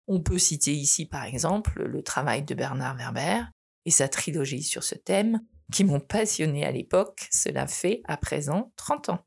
On 0.08 0.22
peut 0.22 0.38
citer 0.38 0.74
ici 0.74 1.06
par 1.06 1.26
exemple 1.26 1.84
le 1.84 2.02
travail 2.02 2.44
de 2.44 2.56
Bernard 2.56 2.96
Werber 2.96 3.42
et 3.86 3.92
sa 3.92 4.08
trilogie 4.08 4.64
sur 4.64 4.84
ce 4.84 4.96
thème 4.96 5.42
qui 5.72 5.84
m'ont 5.84 6.00
passionné 6.00 6.66
à 6.66 6.72
l'époque, 6.72 7.28
cela 7.32 7.68
fait 7.68 8.02
à 8.06 8.16
présent 8.16 8.72
30 8.78 9.10
ans. 9.10 9.26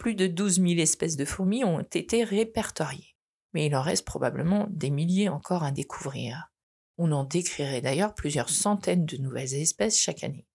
Plus 0.00 0.14
de 0.14 0.26
12 0.26 0.62
000 0.62 0.80
espèces 0.80 1.16
de 1.16 1.26
fourmis 1.26 1.62
ont 1.62 1.82
été 1.82 2.24
répertoriées, 2.24 3.14
mais 3.52 3.66
il 3.66 3.76
en 3.76 3.82
reste 3.82 4.06
probablement 4.06 4.66
des 4.70 4.88
milliers 4.88 5.28
encore 5.28 5.62
à 5.62 5.72
découvrir. 5.72 6.50
On 6.96 7.12
en 7.12 7.24
décrirait 7.24 7.82
d'ailleurs 7.82 8.14
plusieurs 8.14 8.48
centaines 8.48 9.04
de 9.04 9.18
nouvelles 9.18 9.52
espèces 9.52 10.00
chaque 10.00 10.24
année. 10.24 10.46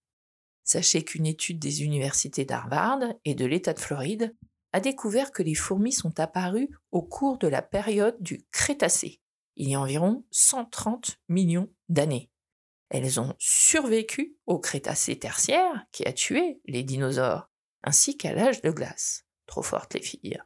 Sachez 0.63 1.03
qu'une 1.03 1.27
étude 1.27 1.59
des 1.59 1.83
universités 1.83 2.43
d'Harvard 2.43 3.01
et 3.23 3.35
de 3.35 3.45
l'État 3.45 3.73
de 3.73 3.79
Floride 3.79 4.35
a 4.73 4.79
découvert 4.79 5.31
que 5.31 5.43
les 5.43 5.53
fourmis 5.53 5.93
sont 5.93 6.19
apparues 6.19 6.71
au 6.89 7.03
cours 7.03 7.37
de 7.37 7.47
la 7.47 7.61
période 7.61 8.17
du 8.19 8.47
Crétacé, 8.51 9.21
il 9.57 9.69
y 9.69 9.75
a 9.75 9.79
environ 9.79 10.25
130 10.31 11.19
millions 11.29 11.69
d'années. 11.87 12.31
Elles 12.89 13.19
ont 13.19 13.35
survécu 13.37 14.37
au 14.47 14.57
Crétacé 14.57 15.19
tertiaire 15.19 15.85
qui 15.91 16.03
a 16.03 16.13
tué 16.13 16.61
les 16.65 16.81
dinosaures, 16.81 17.51
ainsi 17.83 18.17
qu'à 18.17 18.33
l'âge 18.33 18.63
de 18.63 18.71
glace. 18.71 19.21
Trop 19.45 19.63
fortes 19.63 19.93
les 19.93 20.01
filles. 20.01 20.41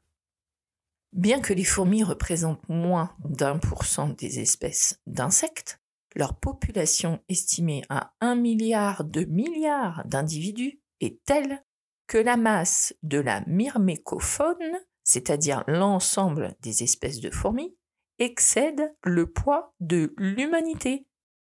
Bien 1.13 1.41
que 1.41 1.53
les 1.53 1.63
fourmis 1.63 2.03
représentent 2.03 2.67
moins 2.69 3.15
d'un 3.23 3.57
pour 3.57 3.85
cent 3.85 4.09
des 4.09 4.39
espèces 4.39 4.99
d'insectes, 5.07 5.81
leur 6.15 6.39
population 6.39 7.23
estimée 7.29 7.83
à 7.89 8.13
un 8.21 8.35
milliard 8.35 9.03
de 9.03 9.23
milliards 9.25 10.03
d'individus 10.05 10.81
est 11.01 11.23
telle 11.25 11.63
que 12.07 12.17
la 12.17 12.37
masse 12.37 12.95
de 13.03 13.19
la 13.19 13.41
myrmécofaune, 13.47 14.79
c'est-à-dire 15.03 15.63
l'ensemble 15.67 16.55
des 16.61 16.83
espèces 16.83 17.19
de 17.19 17.29
fourmis, 17.29 17.75
excède 18.17 18.93
le 19.03 19.31
poids 19.31 19.73
de 19.79 20.13
l'humanité 20.17 21.07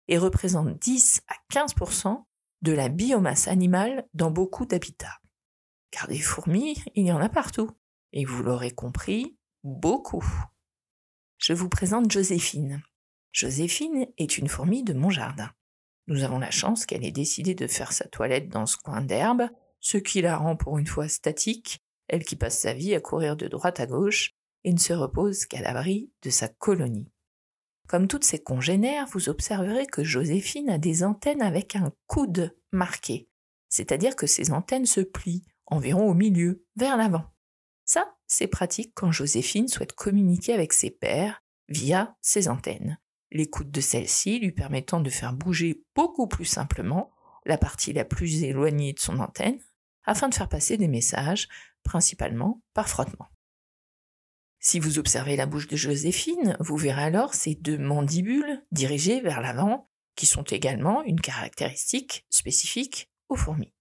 et 0.08 0.18
représente 0.18 0.78
10 0.80 1.22
à 1.28 1.36
15% 1.54 2.24
de 2.62 2.72
la 2.72 2.90
biomasse 2.90 3.48
animale 3.48 4.08
dans 4.14 4.32
beaucoup 4.32 4.66
d'habitats. 4.66 5.20
Car 5.92 6.08
des 6.08 6.20
fourmis, 6.20 6.82
il 6.96 7.06
y 7.06 7.12
en 7.12 7.20
a 7.20 7.30
partout. 7.30 7.70
Et 8.14 8.26
vous 8.26 8.44
l'aurez 8.44 8.72
compris, 8.72 9.38
beaucoup. 9.64 10.26
Je 11.38 11.54
vous 11.54 11.70
présente 11.70 12.12
Joséphine. 12.12 12.82
Joséphine 13.32 14.08
est 14.18 14.38
une 14.38 14.48
fourmi 14.48 14.84
de 14.84 14.94
mon 14.94 15.10
jardin. 15.10 15.52
Nous 16.08 16.24
avons 16.24 16.40
la 16.40 16.52
chance 16.52 16.86
qu'elle 16.86 17.06
ait 17.06 17.12
décidé 17.12 17.54
de 17.54 17.68
faire 17.68 17.92
sa 17.92 18.08
toilette 18.08 18.50
dans 18.50 18.66
ce 18.66 18.78
coin 18.78 19.02
d'herbe, 19.02 19.48
ce 19.80 19.98
qui 19.98 20.22
la 20.22 20.38
rend 20.38 20.56
pour 20.56 20.78
une 20.78 20.88
fois 20.88 21.08
statique, 21.08 21.80
elle 22.08 22.26
qui 22.26 22.36
passe 22.36 22.60
sa 22.60 22.74
vie 22.74 22.96
à 22.96 23.00
courir 23.00 23.36
de 23.36 23.48
droite 23.48 23.80
à 23.80 23.86
gauche 23.86 24.32
et 24.64 24.74
ne 24.74 24.80
se 24.80 24.94
repose 24.94 25.46
qu'à 25.46 25.62
l'abri 25.62 26.12
de 26.24 26.30
sa 26.30 26.48
colonie. 26.48 27.12
Comme 27.88 28.08
toutes 28.08 28.24
ses 28.24 28.42
congénères, 28.42 29.08
vous 29.08 29.30
observerez 29.30 29.86
que 29.86 30.04
Joséphine 30.04 30.70
a 30.70 30.78
des 30.78 31.04
antennes 31.04 31.42
avec 31.42 31.76
un 31.76 31.92
coude 32.08 32.56
marqué, 32.72 33.30
c'est-à-dire 33.70 34.16
que 34.16 34.28
ses 34.28 34.52
antennes 34.52 34.86
se 34.86 35.02
plient 35.02 35.46
environ 35.70 36.10
au 36.10 36.14
milieu, 36.14 36.66
vers 36.76 36.98
l'avant. 36.98 37.26
Ça, 37.86 38.16
c'est 38.28 38.48
pratique 38.48 38.92
quand 38.94 39.12
Joséphine 39.12 39.68
souhaite 39.68 39.94
communiquer 39.94 40.54
avec 40.54 40.74
ses 40.74 40.92
pairs 40.92 41.42
via 41.68 42.16
ses 42.22 42.48
antennes. 42.48 43.00
Les 43.32 43.50
coudes 43.50 43.72
de 43.72 43.82
celle-ci 43.82 44.40
lui 44.40 44.52
permettant 44.52 45.00
de 45.00 45.10
faire 45.10 45.34
bouger 45.34 45.84
beaucoup 45.96 46.28
plus 46.28 46.46
simplement 46.46 47.12
la 47.46 47.58
partie 47.58 47.94
la 47.94 48.06
plus 48.06 48.44
éloignée 48.44 48.94
de 48.94 49.00
son 49.00 49.20
antenne 49.20 49.60
afin 50.04 50.30
de 50.30 50.36
faire 50.36 50.50
passer 50.50 50.78
des 50.78 50.88
messages, 50.88 51.48
principalement 51.84 52.62
par 52.74 52.90
frottement. 52.90 53.28
Si 54.60 54.80
vous 54.80 55.00
observez 55.00 55.36
la 55.36 55.46
bouche 55.46 55.68
de 55.68 55.78
Joséphine, 55.78 56.58
vous 56.60 56.78
verrez 56.78 57.04
alors 57.04 57.34
ces 57.34 57.56
deux 57.56 57.78
mandibules 57.78 58.64
dirigées 58.72 59.22
vers 59.22 59.42
l'avant, 59.42 59.90
qui 60.16 60.26
sont 60.26 60.44
également 60.44 61.02
une 61.04 61.22
caractéristique 61.22 62.26
spécifique 62.30 63.10
aux 63.30 63.38
fourmis. 63.38 63.74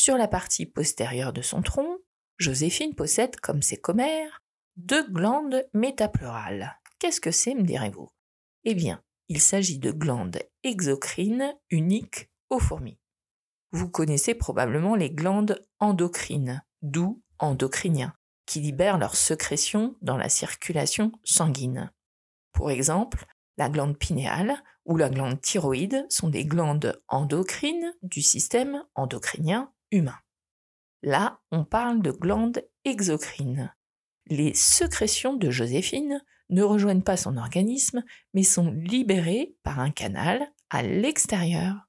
Sur 0.00 0.16
la 0.16 0.28
partie 0.28 0.64
postérieure 0.64 1.32
de 1.32 1.42
son 1.42 1.60
tronc, 1.60 1.98
Joséphine 2.36 2.94
possède, 2.94 3.34
comme 3.40 3.62
ses 3.62 3.78
commères, 3.78 4.44
deux 4.76 5.04
glandes 5.10 5.66
métapleurales. 5.74 6.78
Qu'est-ce 7.00 7.20
que 7.20 7.32
c'est, 7.32 7.56
me 7.56 7.64
direz-vous? 7.64 8.08
Eh 8.62 8.76
bien, 8.76 9.02
il 9.26 9.40
s'agit 9.40 9.80
de 9.80 9.90
glandes 9.90 10.38
exocrines 10.62 11.52
uniques 11.68 12.30
aux 12.48 12.60
fourmis. 12.60 13.00
Vous 13.72 13.90
connaissez 13.90 14.36
probablement 14.36 14.94
les 14.94 15.10
glandes 15.10 15.60
endocrines, 15.80 16.62
d'où 16.80 17.20
endocriniens, 17.40 18.14
qui 18.46 18.60
libèrent 18.60 18.98
leur 18.98 19.16
sécrétion 19.16 19.96
dans 20.00 20.16
la 20.16 20.28
circulation 20.28 21.10
sanguine. 21.24 21.90
Pour 22.52 22.70
exemple, 22.70 23.26
la 23.56 23.68
glande 23.68 23.98
pinéale 23.98 24.62
ou 24.84 24.96
la 24.96 25.10
glande 25.10 25.40
thyroïde 25.40 26.06
sont 26.08 26.28
des 26.28 26.44
glandes 26.44 27.02
endocrines 27.08 27.92
du 28.02 28.22
système 28.22 28.84
endocrinien 28.94 29.72
Là, 31.02 31.40
on 31.50 31.64
parle 31.64 32.02
de 32.02 32.10
glandes 32.10 32.62
exocrines. 32.84 33.74
Les 34.26 34.52
sécrétions 34.54 35.34
de 35.34 35.50
Joséphine 35.50 36.22
ne 36.50 36.62
rejoignent 36.62 37.02
pas 37.02 37.16
son 37.16 37.36
organisme, 37.36 38.02
mais 38.34 38.42
sont 38.42 38.70
libérées 38.70 39.54
par 39.62 39.80
un 39.80 39.90
canal 39.90 40.46
à 40.70 40.82
l'extérieur. 40.82 41.88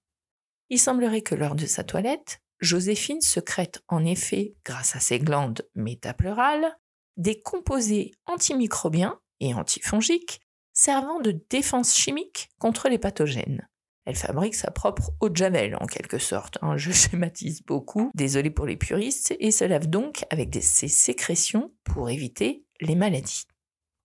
Il 0.70 0.80
semblerait 0.80 1.22
que 1.22 1.36
lors 1.36 1.56
de 1.56 1.66
sa 1.66 1.84
toilette, 1.84 2.42
Joséphine 2.60 3.22
secrète 3.22 3.82
en 3.88 4.06
effet, 4.06 4.56
grâce 4.66 4.96
à 4.96 5.00
ses 5.00 5.20
glandes 5.20 5.68
métapleurales, 5.76 6.78
des 7.18 7.42
composés 7.42 8.12
antimicrobiens 8.26 9.20
et 9.40 9.54
antifongiques 9.54 10.42
servant 10.74 11.20
de 11.20 11.32
défense 11.50 11.96
chimique 11.96 12.50
contre 12.60 12.88
les 12.88 13.00
pathogènes. 13.00 13.68
Elle 14.06 14.16
fabrique 14.16 14.56
sa 14.56 14.72
propre 14.72 15.12
eau 15.20 15.30
de 15.30 15.36
javel 15.36 15.78
en 15.80 15.86
quelque 15.86 16.18
sorte. 16.18 16.58
Hein. 16.62 16.78
Je 16.78 16.92
schématise 16.94 17.64
beaucoup, 17.64 18.12
désolé 18.16 18.50
pour 18.50 18.66
les 18.66 18.78
puristes, 18.78 19.36
et 19.40 19.52
se 19.52 19.66
lave 19.66 19.88
donc 19.88 20.26
avec 20.30 20.56
ses 20.62 20.88
sécrétions 20.88 21.74
pour 21.84 22.10
éviter 22.10 22.66
les 22.82 22.96
maladies. 22.96 23.46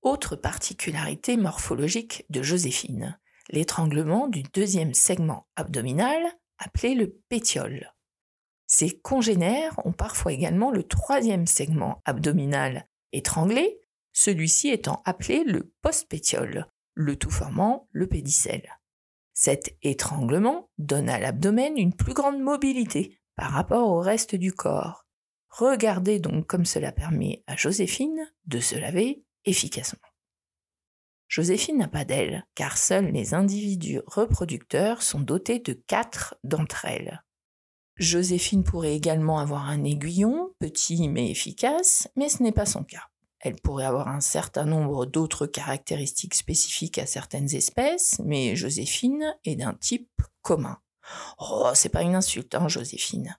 Autre 0.03 0.37
particularité 0.37 1.37
morphologique 1.37 2.27
de 2.29 2.43
Joséphine, 2.43 3.19
l'étranglement 3.51 4.29
du 4.29 4.43
deuxième 4.43 4.95
segment 4.95 5.47
abdominal 5.57 6.23
appelé 6.59 6.95
le 6.95 7.19
pétiole. 7.29 7.95
Ces 8.67 8.99
congénères 9.01 9.81
ont 9.85 9.93
parfois 9.93 10.33
également 10.33 10.71
le 10.71 10.83
troisième 10.83 11.47
segment 11.47 12.03
abdominal 12.05 12.89
étranglé, 13.13 13.81
celui-ci 14.13 14.69
étant 14.69 15.03
appelé 15.05 15.45
le 15.45 15.73
postpétiole, 15.83 16.67
le 16.95 17.17
tout 17.17 17.31
formant 17.31 17.89
le 17.93 18.07
pédicelle. 18.07 18.69
Cet 19.35 19.77
étranglement 19.83 20.71
donne 20.79 21.09
à 21.09 21.19
l'abdomen 21.19 21.77
une 21.77 21.95
plus 21.95 22.15
grande 22.15 22.41
mobilité 22.41 23.19
par 23.35 23.51
rapport 23.51 23.91
au 23.91 23.99
reste 23.99 24.37
du 24.37 24.53
corps. 24.53 25.07
Regardez 25.49 26.21
donc 26.21 26.47
comme 26.47 26.65
cela 26.65 26.93
permet 26.93 27.43
à 27.47 27.57
Joséphine 27.57 28.33
de 28.47 28.61
se 28.61 28.77
laver 28.77 29.25
efficacement. 29.45 30.09
Joséphine 31.29 31.79
n'a 31.79 31.89
pas 31.89 32.05
d'ailes, 32.05 32.47
car 32.55 32.79
seuls 32.79 33.11
les 33.11 33.35
individus 33.35 34.01
reproducteurs 34.07 35.03
sont 35.03 35.21
dotés 35.21 35.59
de 35.59 35.73
quatre 35.73 36.37
d'entre 36.45 36.85
elles. 36.85 37.25
Joséphine 37.97 38.65
pourrait 38.65 38.95
également 38.95 39.39
avoir 39.39 39.69
un 39.69 39.83
aiguillon, 39.85 40.53
petit 40.61 41.09
mais 41.09 41.31
efficace, 41.31 42.09
mais 42.17 42.29
ce 42.29 42.43
n'est 42.43 42.53
pas 42.53 42.67
son 42.67 42.85
cas. 42.85 43.09
Elle 43.45 43.57
pourrait 43.57 43.85
avoir 43.85 44.09
un 44.09 44.23
certain 44.23 44.65
nombre 44.65 45.05
d'autres 45.05 45.47
caractéristiques 45.47 46.35
spécifiques 46.35 46.97
à 46.97 47.05
certaines 47.05 47.55
espèces, 47.55 48.19
mais 48.25 48.57
Joséphine 48.57 49.37
est 49.45 49.57
d'un 49.57 49.75
type 49.75 50.11
commun. 50.41 50.79
Oh, 51.39 51.71
c'est 51.75 51.91
pas 51.91 52.01
une 52.01 52.15
insulte, 52.15 52.55
hein, 52.55 52.69
Joséphine. 52.69 53.37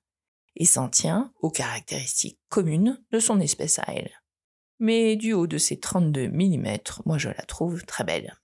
Et 0.55 0.65
s'en 0.65 0.89
tient 0.89 1.33
aux 1.41 1.49
caractéristiques 1.49 2.39
communes 2.49 3.03
de 3.09 3.19
son 3.19 3.39
espèce 3.39 3.79
à 3.79 3.85
elle. 3.87 4.11
Mais 4.77 5.15
du 5.15 5.33
haut 5.33 5.47
de 5.47 5.57
ses 5.57 5.79
32 5.79 6.27
mm, 6.27 6.77
moi 7.07 7.17
je 7.17 7.29
la 7.29 7.43
trouve 7.43 7.83
très 7.85 8.03
belle. 8.03 8.35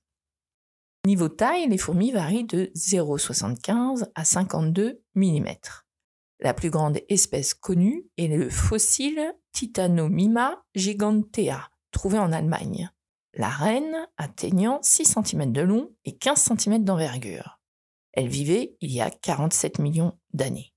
Niveau 1.05 1.29
taille, 1.29 1.69
les 1.69 1.77
fourmis 1.77 2.11
varient 2.11 2.45
de 2.45 2.71
0,75 2.75 4.09
à 4.15 4.25
52 4.25 5.03
mm. 5.13 5.45
La 6.39 6.55
plus 6.55 6.71
grande 6.71 6.99
espèce 7.07 7.53
connue 7.53 8.07
est 8.17 8.27
le 8.27 8.49
fossile 8.49 9.35
Titanomima 9.51 10.63
gigantea, 10.75 11.69
trouvé 11.91 12.17
en 12.19 12.31
Allemagne. 12.31 12.89
La 13.33 13.49
reine 13.49 14.07
atteignant 14.17 14.79
6 14.81 15.15
cm 15.23 15.51
de 15.51 15.61
long 15.61 15.89
et 16.05 16.17
15 16.17 16.53
cm 16.57 16.83
d'envergure. 16.83 17.59
Elle 18.13 18.27
vivait 18.27 18.75
il 18.81 18.91
y 18.91 19.01
a 19.01 19.09
47 19.09 19.79
millions 19.79 20.17
d'années. 20.33 20.73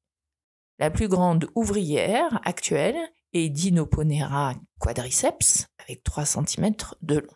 La 0.79 0.91
plus 0.91 1.09
grande 1.09 1.49
ouvrière 1.55 2.41
actuelle 2.45 2.99
est 3.33 3.49
Dinoponera 3.49 4.55
quadriceps, 4.79 5.67
avec 5.79 6.03
3 6.03 6.25
cm 6.25 6.75
de 7.03 7.19
long. 7.19 7.35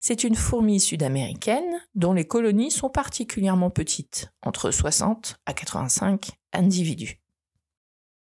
C'est 0.00 0.22
une 0.22 0.34
fourmi 0.34 0.80
sud-américaine 0.80 1.80
dont 1.94 2.12
les 2.12 2.26
colonies 2.26 2.70
sont 2.70 2.90
particulièrement 2.90 3.70
petites, 3.70 4.30
entre 4.42 4.70
60 4.70 5.36
à 5.46 5.54
85 5.54 6.30
individus. 6.52 7.23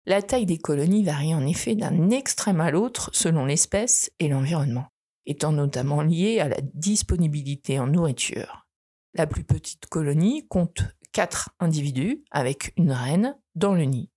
La 0.06 0.22
taille 0.22 0.46
des 0.46 0.58
colonies 0.58 1.04
varie 1.04 1.34
en 1.34 1.46
effet 1.46 1.74
d'un 1.74 2.10
extrême 2.10 2.60
à 2.60 2.70
l'autre 2.70 3.10
selon 3.12 3.44
l'espèce 3.44 4.10
et 4.18 4.28
l'environnement, 4.28 4.86
étant 5.26 5.52
notamment 5.52 6.00
liée 6.00 6.40
à 6.40 6.48
la 6.48 6.60
disponibilité 6.74 7.78
en 7.78 7.86
nourriture. 7.86 8.66
La 9.14 9.26
plus 9.26 9.44
petite 9.44 9.86
colonie 9.86 10.46
compte 10.48 10.84
4 11.12 11.50
individus 11.60 12.24
avec 12.30 12.72
une 12.76 12.92
reine 12.92 13.36
dans 13.54 13.74
le 13.74 13.84
nid. 13.84 14.10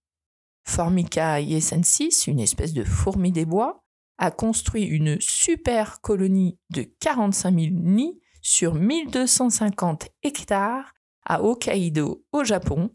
Formica 0.65 1.41
yesensis, 1.41 2.27
une 2.27 2.39
espèce 2.39 2.73
de 2.73 2.83
fourmi 2.83 3.31
des 3.31 3.45
bois, 3.45 3.83
a 4.17 4.31
construit 4.31 4.85
une 4.85 5.19
super 5.19 5.99
colonie 5.99 6.57
de 6.69 6.83
45 7.01 7.59
000 7.59 7.71
nids 7.73 8.19
sur 8.41 8.75
1250 8.75 10.07
hectares 10.23 10.93
à 11.25 11.43
Hokkaido 11.43 12.23
au 12.31 12.43
Japon 12.43 12.91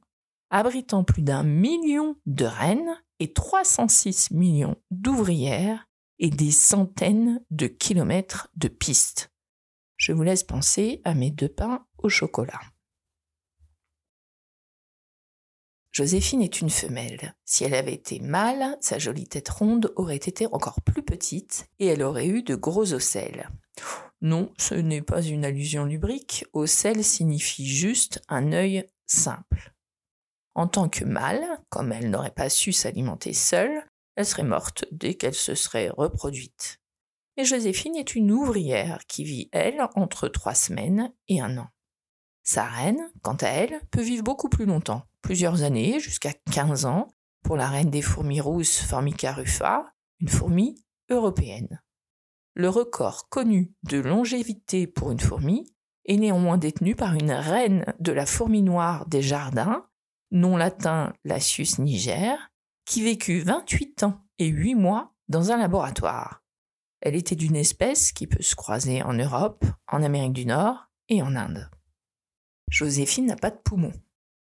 abritant 0.50 1.04
plus 1.04 1.22
d'un 1.22 1.42
million 1.42 2.16
de 2.26 2.44
reines 2.44 2.96
et 3.20 3.32
306 3.32 4.30
millions 4.30 4.76
d'ouvrières 4.90 5.88
et 6.18 6.30
des 6.30 6.50
centaines 6.50 7.44
de 7.50 7.66
kilomètres 7.66 8.48
de 8.56 8.68
pistes. 8.68 9.30
Je 9.96 10.12
vous 10.12 10.22
laisse 10.22 10.44
penser 10.44 11.00
à 11.04 11.14
mes 11.14 11.30
deux 11.30 11.48
pains 11.48 11.86
au 11.98 12.08
chocolat. 12.08 12.60
Joséphine 15.90 16.42
est 16.42 16.60
une 16.60 16.70
femelle. 16.70 17.34
Si 17.44 17.64
elle 17.64 17.74
avait 17.74 17.94
été 17.94 18.20
mâle, 18.20 18.76
sa 18.80 19.00
jolie 19.00 19.26
tête 19.26 19.48
ronde 19.48 19.92
aurait 19.96 20.16
été 20.16 20.46
encore 20.46 20.80
plus 20.82 21.02
petite 21.02 21.68
et 21.80 21.86
elle 21.86 22.02
aurait 22.02 22.28
eu 22.28 22.44
de 22.44 22.54
gros 22.54 22.92
ocelles. 22.92 23.50
Non, 24.20 24.52
ce 24.58 24.74
n'est 24.74 25.02
pas 25.02 25.22
une 25.22 25.44
allusion 25.44 25.84
lubrique. 25.84 26.44
Ocelles 26.52 27.02
signifie 27.02 27.66
juste 27.66 28.22
un 28.28 28.52
œil 28.52 28.84
simple. 29.06 29.74
En 30.58 30.66
tant 30.66 30.88
que 30.88 31.04
mâle, 31.04 31.46
comme 31.68 31.92
elle 31.92 32.10
n'aurait 32.10 32.32
pas 32.32 32.48
su 32.48 32.72
s'alimenter 32.72 33.32
seule, 33.32 33.86
elle 34.16 34.26
serait 34.26 34.42
morte 34.42 34.86
dès 34.90 35.14
qu'elle 35.14 35.36
se 35.36 35.54
serait 35.54 35.88
reproduite. 35.88 36.80
Mais 37.36 37.44
Joséphine 37.44 37.94
est 37.94 38.16
une 38.16 38.32
ouvrière 38.32 38.98
qui 39.06 39.22
vit, 39.22 39.48
elle, 39.52 39.88
entre 39.94 40.26
trois 40.26 40.56
semaines 40.56 41.12
et 41.28 41.40
un 41.40 41.58
an. 41.58 41.68
Sa 42.42 42.64
reine, 42.64 43.08
quant 43.22 43.36
à 43.36 43.46
elle, 43.46 43.80
peut 43.92 44.02
vivre 44.02 44.24
beaucoup 44.24 44.48
plus 44.48 44.66
longtemps, 44.66 45.04
plusieurs 45.22 45.62
années, 45.62 46.00
jusqu'à 46.00 46.32
15 46.50 46.86
ans, 46.86 47.06
pour 47.44 47.56
la 47.56 47.68
reine 47.68 47.90
des 47.90 48.02
fourmis 48.02 48.40
rousses 48.40 48.80
Formica 48.80 49.30
rufa, 49.30 49.94
une 50.18 50.28
fourmi 50.28 50.74
européenne. 51.08 51.80
Le 52.54 52.68
record 52.68 53.28
connu 53.28 53.72
de 53.84 53.98
longévité 53.98 54.88
pour 54.88 55.12
une 55.12 55.20
fourmi 55.20 55.72
est 56.04 56.16
néanmoins 56.16 56.58
détenu 56.58 56.96
par 56.96 57.14
une 57.14 57.30
reine 57.30 57.94
de 58.00 58.10
la 58.10 58.26
fourmi 58.26 58.62
noire 58.62 59.06
des 59.06 59.22
jardins, 59.22 59.87
nom 60.30 60.56
latin 60.56 61.12
Lasius 61.24 61.78
niger, 61.78 62.50
qui 62.84 63.02
vécut 63.02 63.40
28 63.40 64.02
ans 64.04 64.20
et 64.38 64.46
8 64.46 64.74
mois 64.74 65.14
dans 65.28 65.50
un 65.50 65.56
laboratoire. 65.56 66.42
Elle 67.00 67.14
était 67.14 67.36
d'une 67.36 67.56
espèce 67.56 68.12
qui 68.12 68.26
peut 68.26 68.42
se 68.42 68.56
croiser 68.56 69.02
en 69.02 69.12
Europe, 69.12 69.64
en 69.86 70.02
Amérique 70.02 70.32
du 70.32 70.46
Nord 70.46 70.88
et 71.08 71.22
en 71.22 71.36
Inde. 71.36 71.70
Joséphine 72.70 73.26
n'a 73.26 73.36
pas 73.36 73.50
de 73.50 73.58
poumons. 73.62 73.92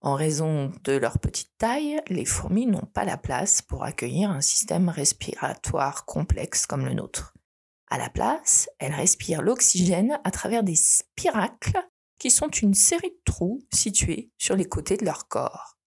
En 0.02 0.16
raison 0.16 0.72
de 0.84 0.94
leur 0.94 1.20
petite 1.20 1.52
taille, 1.58 2.02
les 2.08 2.26
fourmis 2.26 2.66
n'ont 2.66 2.88
pas 2.94 3.04
la 3.04 3.18
place 3.18 3.62
pour 3.62 3.84
accueillir 3.84 4.32
un 4.32 4.42
système 4.42 4.90
respiratoire 4.90 6.06
complexe 6.06 6.66
comme 6.66 6.86
le 6.86 6.94
nôtre. 6.94 7.34
À 7.90 7.98
la 7.98 8.10
place, 8.10 8.70
elles 8.80 8.94
respirent 8.94 9.42
l'oxygène 9.42 10.20
à 10.24 10.32
travers 10.32 10.64
des 10.64 10.76
spiracles 10.76 11.82
qui 12.20 12.30
sont 12.30 12.50
une 12.50 12.74
série 12.74 13.10
de 13.10 13.22
trous 13.26 13.62
situés 13.74 14.32
sur 14.38 14.56
les 14.56 14.66
côtés 14.66 14.98
de 14.98 15.06
leur 15.06 15.28
corps. 15.28 15.78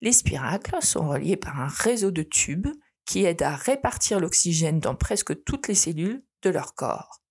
Les 0.00 0.12
spiracles 0.12 0.82
sont 0.82 1.08
reliés 1.08 1.36
par 1.36 1.60
un 1.60 1.68
réseau 1.68 2.10
de 2.10 2.22
tubes 2.22 2.68
qui 3.06 3.24
aident 3.24 3.42
à 3.42 3.56
répartir 3.56 4.20
l'oxygène 4.20 4.80
dans 4.80 4.94
presque 4.94 5.42
toutes 5.44 5.68
les 5.68 5.74
cellules 5.74 6.22
de 6.42 6.50
leur 6.50 6.74
corps. 6.74 7.22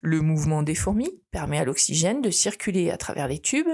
Le 0.00 0.20
mouvement 0.20 0.62
des 0.62 0.74
fourmis 0.74 1.22
permet 1.30 1.58
à 1.58 1.64
l'oxygène 1.64 2.22
de 2.22 2.30
circuler 2.30 2.90
à 2.90 2.96
travers 2.96 3.28
les 3.28 3.40
tubes 3.40 3.68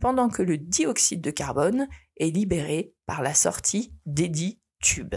pendant 0.00 0.28
que 0.28 0.42
le 0.42 0.58
dioxyde 0.58 1.20
de 1.20 1.30
carbone 1.30 1.88
est 2.16 2.30
libéré 2.30 2.94
par 3.06 3.22
la 3.22 3.34
sortie 3.34 3.94
des 4.06 4.28
dix 4.28 4.60
tubes. 4.80 5.16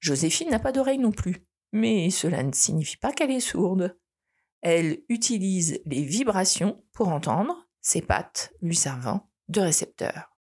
Joséphine 0.00 0.50
n'a 0.50 0.58
pas 0.58 0.72
d'oreille 0.72 0.98
non 0.98 1.12
plus, 1.12 1.44
mais 1.72 2.10
cela 2.10 2.42
ne 2.42 2.52
signifie 2.52 2.96
pas 2.96 3.12
qu'elle 3.12 3.30
est 3.30 3.40
sourde. 3.40 3.96
Elle 4.62 5.02
utilise 5.08 5.80
les 5.86 6.02
vibrations 6.02 6.82
pour 6.92 7.08
entendre, 7.08 7.68
ses 7.80 8.00
pattes 8.00 8.54
lui 8.62 8.76
servant 8.76 9.28
de 9.48 9.60
récepteur. 9.60 10.36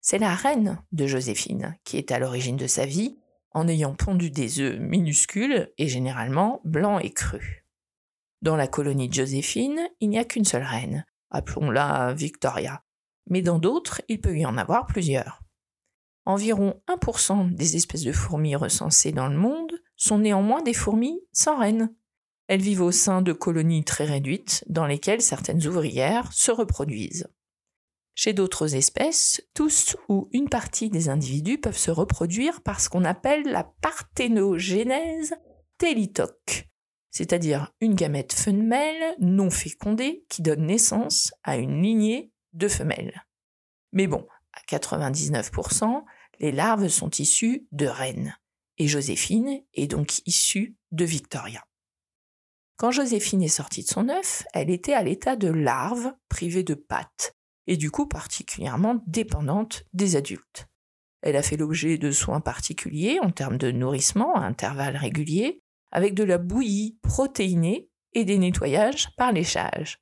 C'est 0.00 0.18
la 0.18 0.34
reine 0.34 0.82
de 0.92 1.06
Joséphine 1.06 1.76
qui 1.84 1.96
est 1.96 2.12
à 2.12 2.18
l'origine 2.18 2.56
de 2.56 2.66
sa 2.66 2.86
vie, 2.86 3.18
en 3.52 3.68
ayant 3.68 3.94
pondu 3.94 4.30
des 4.30 4.60
œufs 4.60 4.78
minuscules 4.78 5.72
et 5.78 5.88
généralement 5.88 6.60
blancs 6.64 7.00
et 7.04 7.12
crus. 7.12 7.64
Dans 8.42 8.56
la 8.56 8.66
colonie 8.66 9.08
de 9.08 9.14
Joséphine, 9.14 9.80
il 10.00 10.10
n'y 10.10 10.18
a 10.18 10.24
qu'une 10.24 10.44
seule 10.44 10.64
reine, 10.64 11.06
appelons-la 11.30 12.12
Victoria, 12.14 12.84
mais 13.28 13.42
dans 13.42 13.58
d'autres, 13.58 14.02
il 14.08 14.20
peut 14.20 14.36
y 14.36 14.44
en 14.44 14.58
avoir 14.58 14.86
plusieurs. 14.86 15.42
Environ 16.26 16.82
1% 16.88 17.54
des 17.54 17.76
espèces 17.76 18.02
de 18.02 18.12
fourmis 18.12 18.56
recensées 18.56 19.12
dans 19.12 19.28
le 19.28 19.36
monde 19.36 19.72
sont 19.96 20.18
néanmoins 20.18 20.62
des 20.62 20.74
fourmis 20.74 21.20
sans 21.32 21.58
reine. 21.58 21.94
Elles 22.46 22.60
vivent 22.60 22.82
au 22.82 22.92
sein 22.92 23.22
de 23.22 23.32
colonies 23.32 23.84
très 23.84 24.04
réduites 24.04 24.64
dans 24.68 24.86
lesquelles 24.86 25.22
certaines 25.22 25.66
ouvrières 25.66 26.32
se 26.32 26.50
reproduisent. 26.50 27.28
Chez 28.14 28.32
d'autres 28.32 28.76
espèces, 28.76 29.42
tous 29.54 29.96
ou 30.08 30.28
une 30.32 30.48
partie 30.48 30.88
des 30.88 31.08
individus 31.08 31.58
peuvent 31.58 31.76
se 31.76 31.90
reproduire 31.90 32.62
par 32.62 32.80
ce 32.80 32.88
qu'on 32.88 33.04
appelle 33.04 33.42
la 33.44 33.64
parthénogénèse 33.64 35.34
télitoque, 35.78 36.68
c'est-à-dire 37.10 37.72
une 37.80 37.94
gamète 37.94 38.32
femelle 38.32 39.16
non 39.18 39.50
fécondée 39.50 40.24
qui 40.28 40.42
donne 40.42 40.66
naissance 40.66 41.34
à 41.42 41.56
une 41.56 41.82
lignée 41.82 42.30
de 42.52 42.68
femelles. 42.68 43.26
Mais 43.92 44.06
bon, 44.06 44.26
à 44.52 44.60
99%, 44.60 46.04
les 46.38 46.52
larves 46.52 46.88
sont 46.88 47.10
issues 47.10 47.66
de 47.72 47.86
reines, 47.86 48.36
et 48.78 48.86
Joséphine 48.86 49.62
est 49.74 49.88
donc 49.88 50.20
issue 50.26 50.76
de 50.92 51.04
Victoria. 51.04 51.64
Quand 52.76 52.90
Joséphine 52.90 53.42
est 53.42 53.48
sortie 53.48 53.82
de 53.82 53.88
son 53.88 54.08
œuf, 54.08 54.44
elle 54.52 54.70
était 54.70 54.94
à 54.94 55.02
l'état 55.02 55.36
de 55.36 55.48
larve 55.48 56.12
privée 56.28 56.64
de 56.64 56.74
pattes, 56.74 57.36
et 57.66 57.76
du 57.76 57.90
coup 57.90 58.06
particulièrement 58.06 59.02
dépendante 59.06 59.84
des 59.92 60.16
adultes. 60.16 60.66
Elle 61.22 61.36
a 61.36 61.42
fait 61.42 61.56
l'objet 61.56 61.96
de 61.96 62.10
soins 62.10 62.40
particuliers 62.40 63.18
en 63.22 63.30
termes 63.30 63.56
de 63.56 63.70
nourrissement 63.70 64.34
à 64.34 64.40
intervalles 64.40 64.96
réguliers, 64.96 65.62
avec 65.90 66.14
de 66.14 66.24
la 66.24 66.38
bouillie 66.38 66.98
protéinée 67.02 67.88
et 68.12 68.24
des 68.24 68.38
nettoyages 68.38 69.08
par 69.16 69.32
léchage. 69.32 70.00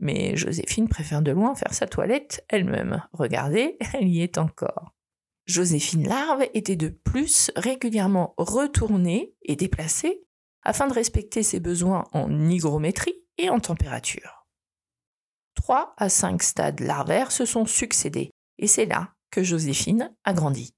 Mais 0.00 0.36
Joséphine 0.36 0.88
préfère 0.88 1.22
de 1.22 1.30
loin 1.30 1.54
faire 1.54 1.74
sa 1.74 1.86
toilette 1.86 2.44
elle-même. 2.48 3.02
Regardez, 3.12 3.76
elle 3.92 4.08
y 4.08 4.22
est 4.22 4.38
encore. 4.38 4.94
Joséphine 5.46 6.08
Larve 6.08 6.44
était 6.54 6.76
de 6.76 6.88
plus 6.88 7.50
régulièrement 7.54 8.34
retournée 8.38 9.34
et 9.42 9.56
déplacée 9.56 10.24
afin 10.64 10.86
de 10.86 10.94
respecter 10.94 11.42
ses 11.42 11.60
besoins 11.60 12.04
en 12.12 12.48
hygrométrie 12.48 13.14
et 13.38 13.50
en 13.50 13.60
température. 13.60 14.46
Trois 15.54 15.94
à 15.96 16.08
cinq 16.08 16.42
stades 16.42 16.80
larvaires 16.80 17.32
se 17.32 17.44
sont 17.44 17.66
succédés, 17.66 18.30
et 18.58 18.66
c'est 18.66 18.86
là 18.86 19.14
que 19.30 19.42
Joséphine 19.42 20.14
a 20.24 20.32
grandi. 20.32 20.74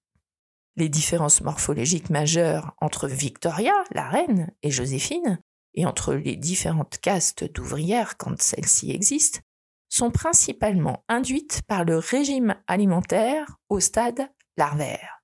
Les 0.76 0.88
différences 0.88 1.40
morphologiques 1.40 2.10
majeures 2.10 2.74
entre 2.80 3.08
Victoria, 3.08 3.72
la 3.92 4.08
reine, 4.08 4.52
et 4.62 4.70
Joséphine, 4.70 5.40
et 5.74 5.86
entre 5.86 6.14
les 6.14 6.36
différentes 6.36 6.98
castes 6.98 7.44
d'ouvrières 7.44 8.16
quand 8.16 8.40
celles-ci 8.40 8.90
existent, 8.90 9.40
sont 9.88 10.10
principalement 10.10 11.04
induites 11.08 11.62
par 11.66 11.84
le 11.84 11.98
régime 11.98 12.56
alimentaire 12.66 13.56
au 13.68 13.80
stade 13.80 14.28
larvaire. 14.56 15.22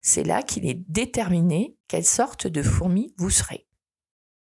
C'est 0.00 0.22
là 0.22 0.42
qu'il 0.42 0.66
est 0.66 0.82
déterminé 0.88 1.76
quelle 1.88 2.04
sorte 2.04 2.46
de 2.46 2.62
fourmi 2.62 3.12
vous 3.18 3.30
serez. 3.30 3.66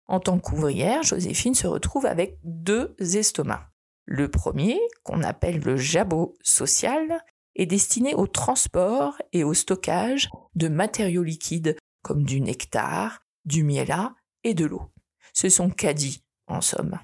En 0.07 0.19
tant 0.19 0.39
qu'ouvrière, 0.39 1.03
Joséphine 1.03 1.55
se 1.55 1.67
retrouve 1.67 2.05
avec 2.05 2.37
deux 2.43 2.95
estomacs. 2.99 3.67
Le 4.05 4.29
premier, 4.29 4.79
qu'on 5.03 5.23
appelle 5.23 5.59
le 5.59 5.77
jabot 5.77 6.35
social, 6.43 7.23
est 7.55 7.65
destiné 7.65 8.13
au 8.13 8.27
transport 8.27 9.19
et 9.31 9.43
au 9.43 9.53
stockage 9.53 10.29
de 10.55 10.67
matériaux 10.67 11.23
liquides 11.23 11.77
comme 12.03 12.23
du 12.23 12.39
nectar, 12.39 13.21
du 13.45 13.63
miela 13.63 14.13
et 14.43 14.53
de 14.53 14.65
l'eau. 14.65 14.91
Ce 15.33 15.49
sont 15.49 15.69
caddies, 15.69 16.23
en 16.47 16.61
somme. 16.61 16.99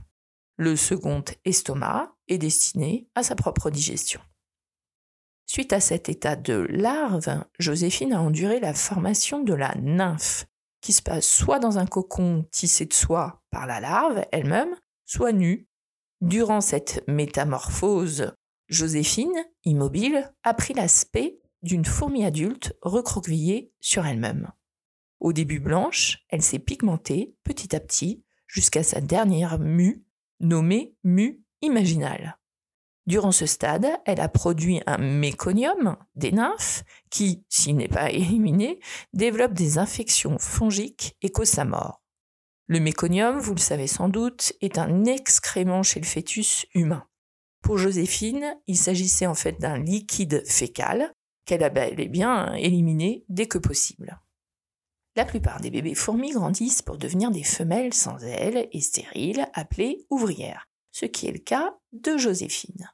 Le 0.57 0.75
second 0.75 1.23
estomac 1.43 2.15
est 2.27 2.37
destiné 2.37 3.07
à 3.15 3.23
sa 3.23 3.35
propre 3.35 3.71
digestion. 3.71 4.21
Suite 5.47 5.73
à 5.73 5.79
cet 5.79 6.07
état 6.07 6.35
de 6.35 6.67
larve, 6.69 7.43
Joséphine 7.57 8.13
a 8.13 8.21
enduré 8.21 8.59
la 8.59 8.73
formation 8.73 9.43
de 9.43 9.53
la 9.53 9.73
nymphe, 9.81 10.45
qui 10.81 10.93
se 10.93 11.01
passe 11.01 11.27
soit 11.27 11.59
dans 11.59 11.77
un 11.77 11.85
cocon 11.85 12.45
tissé 12.51 12.85
de 12.85 12.93
soie 12.93 13.41
par 13.51 13.67
la 13.67 13.79
larve 13.79 14.25
elle-même, 14.31 14.75
soit 15.05 15.31
nue. 15.31 15.67
Durant 16.21 16.61
cette 16.61 17.03
métamorphose 17.07 18.33
Joséphine, 18.67 19.45
immobile, 19.65 20.31
a 20.43 20.53
pris 20.53 20.73
l'aspect 20.73 21.39
d'une 21.61 21.85
fourmi 21.85 22.25
adulte 22.25 22.73
recroquevillée 22.81 23.73
sur 23.79 24.05
elle-même. 24.05 24.51
Au 25.19 25.33
début 25.33 25.59
blanche, 25.59 26.25
elle 26.29 26.41
s'est 26.41 26.59
pigmentée 26.59 27.35
petit 27.43 27.75
à 27.75 27.79
petit 27.79 28.23
jusqu'à 28.47 28.83
sa 28.83 29.01
dernière 29.01 29.59
mue, 29.59 30.03
nommée 30.39 30.95
mue 31.03 31.43
imaginale. 31.61 32.37
Durant 33.07 33.31
ce 33.31 33.45
stade, 33.45 33.87
elle 34.05 34.19
a 34.19 34.29
produit 34.29 34.81
un 34.85 34.97
méconium 34.97 35.97
des 36.15 36.31
nymphes 36.31 36.83
qui, 37.09 37.43
s'il 37.49 37.77
n'est 37.77 37.87
pas 37.87 38.09
éliminé, 38.11 38.79
développe 39.13 39.53
des 39.53 39.77
infections 39.77 40.37
fongiques 40.37 41.15
et 41.21 41.29
cause 41.29 41.49
sa 41.49 41.65
mort. 41.65 42.01
Le 42.67 42.79
méconium, 42.79 43.39
vous 43.39 43.53
le 43.53 43.59
savez 43.59 43.87
sans 43.87 44.07
doute, 44.07 44.53
est 44.61 44.77
un 44.77 45.03
excrément 45.05 45.83
chez 45.83 45.99
le 45.99 46.05
fœtus 46.05 46.65
humain. 46.73 47.05
Pour 47.61 47.77
Joséphine, 47.77 48.57
il 48.67 48.77
s'agissait 48.77 49.27
en 49.27 49.35
fait 49.35 49.59
d'un 49.59 49.77
liquide 49.77 50.43
fécal 50.47 51.13
qu'elle 51.45 51.63
a 51.63 51.69
bel 51.69 51.99
et 51.99 52.07
bien 52.07 52.53
éliminé 52.53 53.25
dès 53.29 53.47
que 53.47 53.57
possible. 53.57 54.19
La 55.15 55.25
plupart 55.25 55.59
des 55.59 55.69
bébés 55.69 55.95
fourmis 55.95 56.31
grandissent 56.31 56.81
pour 56.81 56.97
devenir 56.97 57.31
des 57.31 57.43
femelles 57.43 57.93
sans 57.93 58.23
ailes 58.23 58.69
et 58.71 58.79
stériles 58.79 59.45
appelées 59.53 60.05
ouvrières, 60.09 60.69
ce 60.91 61.05
qui 61.05 61.27
est 61.27 61.31
le 61.31 61.39
cas 61.39 61.77
de 61.93 62.17
Joséphine. 62.17 62.91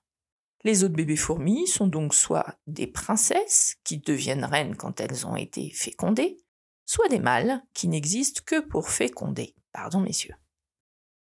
Les 0.64 0.84
autres 0.84 0.96
bébés 0.96 1.16
fourmis 1.16 1.68
sont 1.68 1.88
donc 1.88 2.14
soit 2.14 2.58
des 2.66 2.88
princesses 2.88 3.76
qui 3.84 4.00
deviennent 4.00 4.46
reines 4.46 4.76
quand 4.76 5.00
elles 5.00 5.26
ont 5.26 5.36
été 5.36 5.70
fécondées, 5.70 6.38
soit 6.86 7.10
des 7.10 7.20
mâles 7.20 7.64
qui 7.74 7.88
n'existent 7.88 8.42
que 8.46 8.60
pour 8.60 8.90
féconder. 8.90 9.56
Pardon 9.72 10.00
messieurs. 10.00 10.36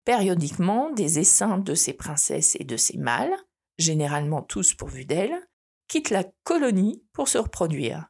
Périodiquement, 0.06 0.92
des 0.92 1.20
essaims 1.20 1.60
de 1.60 1.76
ces 1.76 1.94
princesses 1.94 2.56
et 2.60 2.64
de 2.64 2.78
ces 2.78 2.98
mâles, 2.98 3.36
généralement 3.78 4.42
tous 4.42 4.74
pourvus 4.74 5.06
d'ailes, 5.06 5.38
quittent 5.88 6.10
la 6.10 6.24
colonie 6.44 7.04
pour 7.14 7.28
se 7.28 7.38
reproduire. 7.38 8.10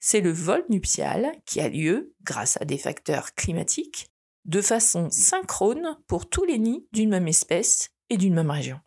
C'est 0.00 0.20
le 0.20 0.32
vol 0.32 0.64
nuptial 0.68 1.32
qui 1.44 1.60
a 1.60 1.68
lieu, 1.68 2.14
grâce 2.22 2.60
à 2.60 2.64
des 2.64 2.78
facteurs 2.78 3.34
climatiques, 3.34 4.10
de 4.44 4.60
façon 4.60 5.10
synchrone 5.10 5.98
pour 6.06 6.28
tous 6.28 6.44
les 6.44 6.58
nids 6.58 6.86
d'une 6.92 7.10
même 7.10 7.28
espèce 7.28 7.90
et 8.10 8.16
d'une 8.16 8.34
même 8.34 8.50
région. 8.50 8.80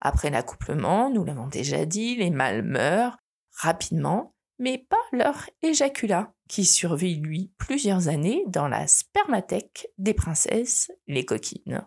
Après 0.00 0.30
l'accouplement, 0.30 1.10
nous 1.10 1.24
l'avons 1.24 1.46
déjà 1.46 1.86
dit, 1.86 2.16
les 2.16 2.30
mâles 2.30 2.62
meurent 2.62 3.16
rapidement, 3.56 4.34
mais 4.58 4.78
pas 4.78 5.02
leur 5.12 5.48
éjaculat, 5.62 6.32
qui 6.48 6.64
survit 6.64 7.16
lui 7.16 7.52
plusieurs 7.58 8.08
années 8.08 8.44
dans 8.46 8.68
la 8.68 8.86
spermathèque 8.86 9.88
des 9.98 10.14
princesses, 10.14 10.90
les 11.06 11.24
coquines. 11.24 11.86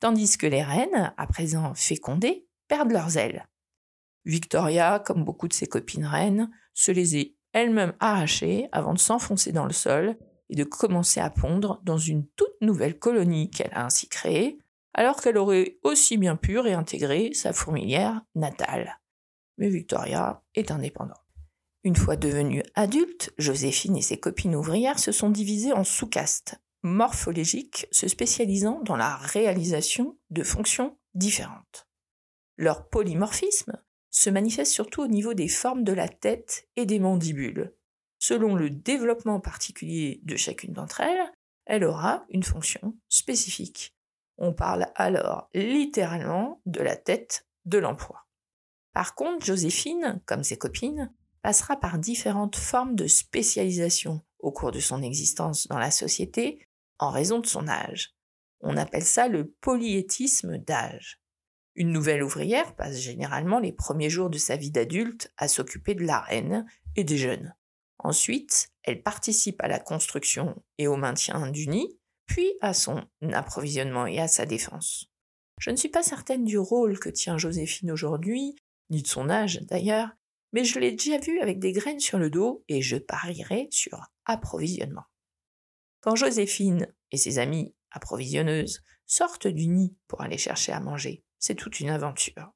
Tandis 0.00 0.36
que 0.38 0.46
les 0.46 0.62
reines, 0.62 1.12
à 1.16 1.26
présent 1.26 1.74
fécondées, 1.74 2.46
perdent 2.68 2.92
leurs 2.92 3.16
ailes. 3.16 3.46
Victoria, 4.24 5.02
comme 5.04 5.24
beaucoup 5.24 5.48
de 5.48 5.52
ses 5.52 5.66
copines 5.66 6.06
reines, 6.06 6.50
se 6.72 6.92
les 6.92 7.16
est 7.16 7.36
elle-même 7.52 7.94
arrachées 8.00 8.68
avant 8.72 8.94
de 8.94 8.98
s'enfoncer 8.98 9.52
dans 9.52 9.66
le 9.66 9.72
sol 9.72 10.16
et 10.48 10.56
de 10.56 10.64
commencer 10.64 11.20
à 11.20 11.30
pondre 11.30 11.80
dans 11.84 11.98
une 11.98 12.26
toute 12.28 12.60
nouvelle 12.60 12.98
colonie 12.98 13.50
qu'elle 13.50 13.72
a 13.74 13.84
ainsi 13.84 14.08
créée, 14.08 14.58
alors 14.94 15.20
qu'elle 15.20 15.38
aurait 15.38 15.78
aussi 15.82 16.16
bien 16.16 16.36
pu 16.36 16.58
réintégrer 16.58 17.32
sa 17.34 17.52
fourmilière 17.52 18.22
natale. 18.34 19.00
Mais 19.58 19.68
Victoria 19.68 20.42
est 20.54 20.70
indépendante. 20.70 21.18
Une 21.82 21.96
fois 21.96 22.16
devenue 22.16 22.62
adulte, 22.74 23.32
Joséphine 23.36 23.96
et 23.96 24.02
ses 24.02 24.18
copines 24.18 24.56
ouvrières 24.56 24.98
se 24.98 25.12
sont 25.12 25.30
divisées 25.30 25.72
en 25.72 25.84
sous-castes 25.84 26.56
morphologiques 26.84 27.86
se 27.90 28.06
spécialisant 28.06 28.80
dans 28.82 28.96
la 28.96 29.16
réalisation 29.16 30.18
de 30.30 30.42
fonctions 30.42 30.98
différentes. 31.14 31.88
Leur 32.56 32.88
polymorphisme 32.88 33.82
se 34.10 34.30
manifeste 34.30 34.70
surtout 34.70 35.02
au 35.02 35.08
niveau 35.08 35.34
des 35.34 35.48
formes 35.48 35.82
de 35.82 35.92
la 35.92 36.08
tête 36.08 36.68
et 36.76 36.86
des 36.86 37.00
mandibules. 37.00 37.74
Selon 38.18 38.54
le 38.54 38.70
développement 38.70 39.40
particulier 39.40 40.20
de 40.24 40.36
chacune 40.36 40.74
d'entre 40.74 41.00
elles, 41.00 41.32
elle 41.66 41.84
aura 41.84 42.26
une 42.28 42.42
fonction 42.42 42.94
spécifique. 43.08 43.96
On 44.36 44.52
parle 44.52 44.86
alors 44.94 45.48
littéralement 45.54 46.60
de 46.66 46.80
la 46.80 46.96
tête 46.96 47.46
de 47.64 47.78
l'emploi. 47.78 48.26
Par 48.92 49.14
contre, 49.14 49.44
Joséphine, 49.44 50.20
comme 50.26 50.44
ses 50.44 50.58
copines, 50.58 51.12
passera 51.42 51.76
par 51.76 51.98
différentes 51.98 52.56
formes 52.56 52.94
de 52.94 53.06
spécialisation 53.06 54.22
au 54.38 54.52
cours 54.52 54.72
de 54.72 54.80
son 54.80 55.02
existence 55.02 55.66
dans 55.66 55.78
la 55.78 55.90
société 55.90 56.66
en 56.98 57.10
raison 57.10 57.38
de 57.38 57.46
son 57.46 57.68
âge. 57.68 58.14
On 58.60 58.76
appelle 58.76 59.04
ça 59.04 59.28
le 59.28 59.50
polyétisme 59.60 60.58
d'âge. 60.58 61.20
Une 61.74 61.90
nouvelle 61.90 62.22
ouvrière 62.22 62.76
passe 62.76 62.98
généralement 62.98 63.58
les 63.58 63.72
premiers 63.72 64.10
jours 64.10 64.30
de 64.30 64.38
sa 64.38 64.56
vie 64.56 64.70
d'adulte 64.70 65.32
à 65.36 65.48
s'occuper 65.48 65.94
de 65.94 66.04
la 66.04 66.20
reine 66.20 66.64
et 66.96 67.04
des 67.04 67.18
jeunes. 67.18 67.54
Ensuite, 67.98 68.68
elle 68.84 69.02
participe 69.02 69.60
à 69.62 69.68
la 69.68 69.80
construction 69.80 70.62
et 70.78 70.86
au 70.86 70.96
maintien 70.96 71.50
du 71.50 71.68
nid, 71.68 71.98
puis 72.26 72.52
à 72.60 72.74
son 72.74 73.04
approvisionnement 73.32 74.06
et 74.06 74.20
à 74.20 74.28
sa 74.28 74.46
défense. 74.46 75.06
Je 75.60 75.70
ne 75.70 75.76
suis 75.76 75.88
pas 75.88 76.02
certaine 76.02 76.44
du 76.44 76.58
rôle 76.58 76.98
que 76.98 77.08
tient 77.08 77.38
Joséphine 77.38 77.92
aujourd'hui, 77.92 78.56
ni 78.90 79.02
de 79.02 79.06
son 79.06 79.30
âge 79.30 79.60
d'ailleurs, 79.62 80.10
mais 80.52 80.64
je 80.64 80.78
l'ai 80.78 80.92
déjà 80.92 81.18
vue 81.18 81.40
avec 81.40 81.58
des 81.58 81.72
graines 81.72 82.00
sur 82.00 82.18
le 82.18 82.30
dos 82.30 82.64
et 82.68 82.82
je 82.82 82.96
parierai 82.96 83.68
sur 83.70 84.00
approvisionnement. 84.24 85.04
Quand 86.00 86.16
Joséphine 86.16 86.86
et 87.10 87.16
ses 87.16 87.38
amies 87.38 87.74
approvisionneuses 87.90 88.82
sortent 89.06 89.46
du 89.46 89.68
nid 89.68 89.96
pour 90.06 90.20
aller 90.20 90.38
chercher 90.38 90.72
à 90.72 90.80
manger, 90.80 91.24
c'est 91.38 91.54
toute 91.54 91.80
une 91.80 91.90
aventure. 91.90 92.52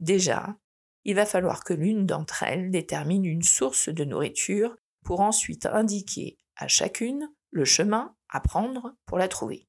Déjà, 0.00 0.56
il 1.04 1.14
va 1.14 1.26
falloir 1.26 1.62
que 1.62 1.74
l'une 1.74 2.06
d'entre 2.06 2.42
elles 2.42 2.70
détermine 2.70 3.24
une 3.24 3.42
source 3.42 3.88
de 3.88 4.04
nourriture 4.04 4.76
pour 5.04 5.20
ensuite 5.20 5.66
indiquer 5.66 6.38
à 6.56 6.68
chacune 6.68 7.28
le 7.50 7.64
chemin 7.64 8.15
à 8.28 8.40
prendre 8.40 8.94
pour 9.06 9.18
la 9.18 9.28
trouver. 9.28 9.68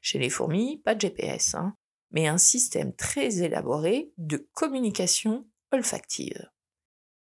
Chez 0.00 0.18
les 0.18 0.30
fourmis, 0.30 0.78
pas 0.78 0.94
de 0.94 1.00
GPS, 1.00 1.54
hein, 1.54 1.76
mais 2.10 2.26
un 2.26 2.38
système 2.38 2.94
très 2.94 3.42
élaboré 3.42 4.12
de 4.18 4.48
communication 4.52 5.46
olfactive. 5.70 6.50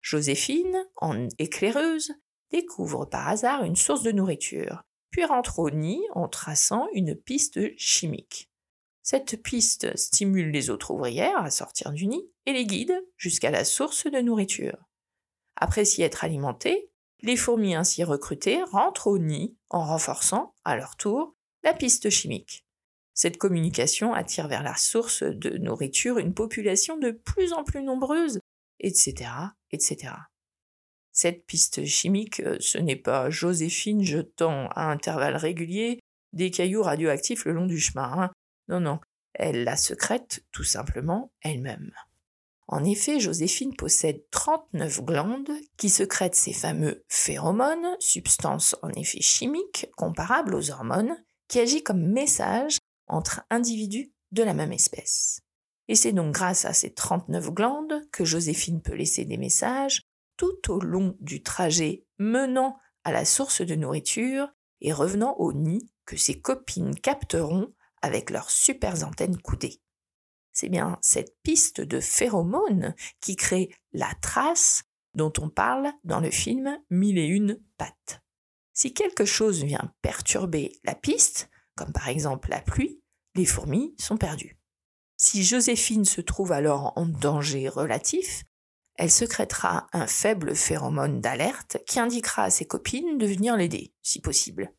Joséphine, 0.02 0.88
en 0.96 1.28
éclaireuse, 1.38 2.14
découvre 2.52 3.06
par 3.06 3.28
hasard 3.28 3.64
une 3.64 3.76
source 3.76 4.02
de 4.02 4.12
nourriture, 4.12 4.84
puis 5.12 5.26
rentre 5.26 5.60
au 5.60 5.70
nid 5.70 6.02
en 6.14 6.28
traçant 6.28 6.88
une 6.94 7.16
piste 7.16 7.60
chimique. 7.78 8.50
Cette 9.02 9.42
piste 9.42 9.96
stimule 9.98 10.52
les 10.52 10.70
autres 10.70 10.92
ouvrières 10.92 11.44
à 11.44 11.50
sortir 11.50 11.92
du 11.92 12.08
nid 12.08 12.30
et 12.46 12.54
les 12.54 12.66
guide 12.66 12.94
jusqu'à 13.18 13.52
la 13.52 13.66
source 13.66 14.06
de 14.06 14.20
nourriture. 14.20 14.78
Après 15.56 15.86
s'y 15.86 16.04
être 16.04 16.24
alimentées, 16.24 16.89
les 17.22 17.36
fourmis 17.36 17.76
ainsi 17.76 18.04
recrutées 18.04 18.64
rentrent 18.64 19.08
au 19.08 19.18
nid 19.18 19.56
en 19.70 19.84
renforçant, 19.86 20.54
à 20.64 20.76
leur 20.76 20.96
tour, 20.96 21.36
la 21.64 21.74
piste 21.74 22.10
chimique. 22.10 22.66
Cette 23.14 23.38
communication 23.38 24.14
attire 24.14 24.48
vers 24.48 24.64
la 24.64 24.76
source 24.76 25.24
de 25.24 25.58
nourriture 25.58 26.20
une 26.20 26.34
population 26.34 26.98
de 26.98 27.12
plus 27.12 27.52
en 27.52 27.64
plus 27.64 27.84
nombreuse, 27.84 28.40
etc., 28.80 29.30
etc. 29.72 30.14
Cette 31.12 31.46
piste 31.46 31.86
chimique, 31.86 32.40
euh, 32.40 32.56
ce 32.62 32.78
n'est 32.78 32.96
pas 32.96 33.30
Joséphine 33.30 34.04
jetant 34.04 34.70
à 34.70 34.84
intervalles 34.84 35.36
réguliers 35.36 36.00
des 36.32 36.52
cailloux 36.52 36.84
radioactifs 36.84 37.44
le 37.46 37.52
long 37.52 37.66
du 37.66 37.80
chemin. 37.80 38.10
Hein. 38.18 38.32
Non, 38.70 38.80
non, 38.80 39.00
elle 39.34 39.66
la 39.66 39.76
secrète 39.76 40.46
tout 40.52 40.64
simplement 40.64 41.32
elle-même. 41.42 41.92
En 42.72 42.84
effet, 42.84 43.20
Joséphine 43.20 43.76
possède 43.76 44.24
39 44.30 45.04
glandes 45.04 45.52
qui 45.76 45.90
secrètent 45.90 46.36
ces 46.36 46.54
fameux 46.54 47.04
phéromones, 47.08 47.98
substances 48.00 48.76
en 48.84 48.90
effet 48.90 49.22
chimiques 49.22 49.88
comparables 49.98 50.54
aux 50.54 50.70
hormones, 50.70 51.18
qui 51.48 51.60
agissent 51.60 51.82
comme 51.82 52.06
message 52.06 52.78
entre 53.08 53.42
individus 53.50 54.14
de 54.32 54.44
la 54.44 54.54
même 54.54 54.72
espèce. 54.72 55.42
Et 55.88 55.96
c'est 55.96 56.12
donc 56.12 56.32
grâce 56.32 56.66
à 56.66 56.74
ces 56.74 56.94
39 56.94 57.50
glandes 57.50 58.04
que 58.12 58.24
Joséphine 58.24 58.84
peut 58.84 58.94
laisser 58.94 59.26
des 59.26 59.38
messages 59.38 60.04
tout 60.38 60.72
au 60.72 60.80
long 60.80 61.18
du 61.20 61.42
trajet 61.42 62.06
menant 62.20 62.78
à 63.04 63.12
la 63.12 63.26
source 63.26 63.62
de 63.62 63.74
nourriture 63.74 64.48
et 64.82 64.94
revenant 64.94 65.36
au 65.40 65.54
nid 65.54 65.90
que 66.06 66.18
ses 66.18 66.40
copines 66.40 66.94
capteront 66.94 67.74
avec 68.04 68.30
leurs 68.30 68.52
super 68.52 69.04
antennes 69.04 69.42
coudées. 69.42 69.82
C'est 70.54 70.70
bien 70.70 70.98
cette 71.02 71.36
piste 71.44 71.82
de 71.82 72.00
phéromones 72.00 72.96
qui 73.22 73.36
crée 73.36 73.70
la 73.94 74.12
trace 74.22 74.84
dont 75.14 75.34
on 75.40 75.50
parle 75.50 75.92
dans 76.04 76.20
le 76.20 76.32
film 76.32 76.78
Mille 76.90 77.18
et 77.18 77.26
une 77.26 77.60
pattes. 77.78 78.22
Si 78.74 78.94
quelque 78.94 79.26
chose 79.26 79.64
vient 79.64 79.94
perturber 80.02 80.80
la 80.84 80.96
piste, 80.96 81.50
comme 81.76 81.92
par 81.92 82.08
exemple 82.08 82.50
la 82.50 82.62
pluie, 82.62 83.02
les 83.36 83.46
fourmis 83.46 83.96
sont 83.98 84.18
perdues. 84.18 84.58
Si 85.18 85.44
Joséphine 85.44 86.06
se 86.06 86.22
trouve 86.22 86.52
alors 86.52 86.94
en 86.96 87.06
danger 87.06 87.68
relatif, 87.68 88.46
elle 88.96 89.12
secrètera 89.12 89.88
un 89.94 90.08
faible 90.08 90.56
phéromone 90.56 91.22
d'alerte 91.22 91.78
qui 91.88 92.00
indiquera 92.00 92.44
à 92.44 92.50
ses 92.50 92.66
copines 92.66 93.18
de 93.18 93.26
venir 93.26 93.56
l'aider, 93.56 93.94
si 94.02 94.22
possible. 94.22 94.74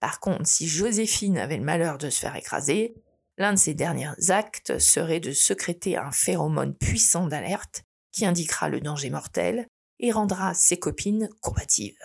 Par 0.00 0.20
contre, 0.20 0.46
si 0.46 0.68
Joséphine 0.68 1.38
avait 1.38 1.56
le 1.56 1.64
malheur 1.64 1.98
de 1.98 2.10
se 2.10 2.20
faire 2.20 2.36
écraser, 2.36 2.94
l'un 3.38 3.54
de 3.54 3.58
ses 3.58 3.74
derniers 3.74 4.30
actes 4.30 4.78
serait 4.78 5.20
de 5.20 5.32
secréter 5.32 5.96
un 5.96 6.10
phéromone 6.10 6.74
puissant 6.76 7.26
d'alerte 7.26 7.84
qui 8.12 8.26
indiquera 8.26 8.68
le 8.68 8.80
danger 8.80 9.10
mortel 9.10 9.66
et 10.00 10.12
rendra 10.12 10.54
ses 10.54 10.78
copines 10.78 11.28
combatives. 11.40 11.98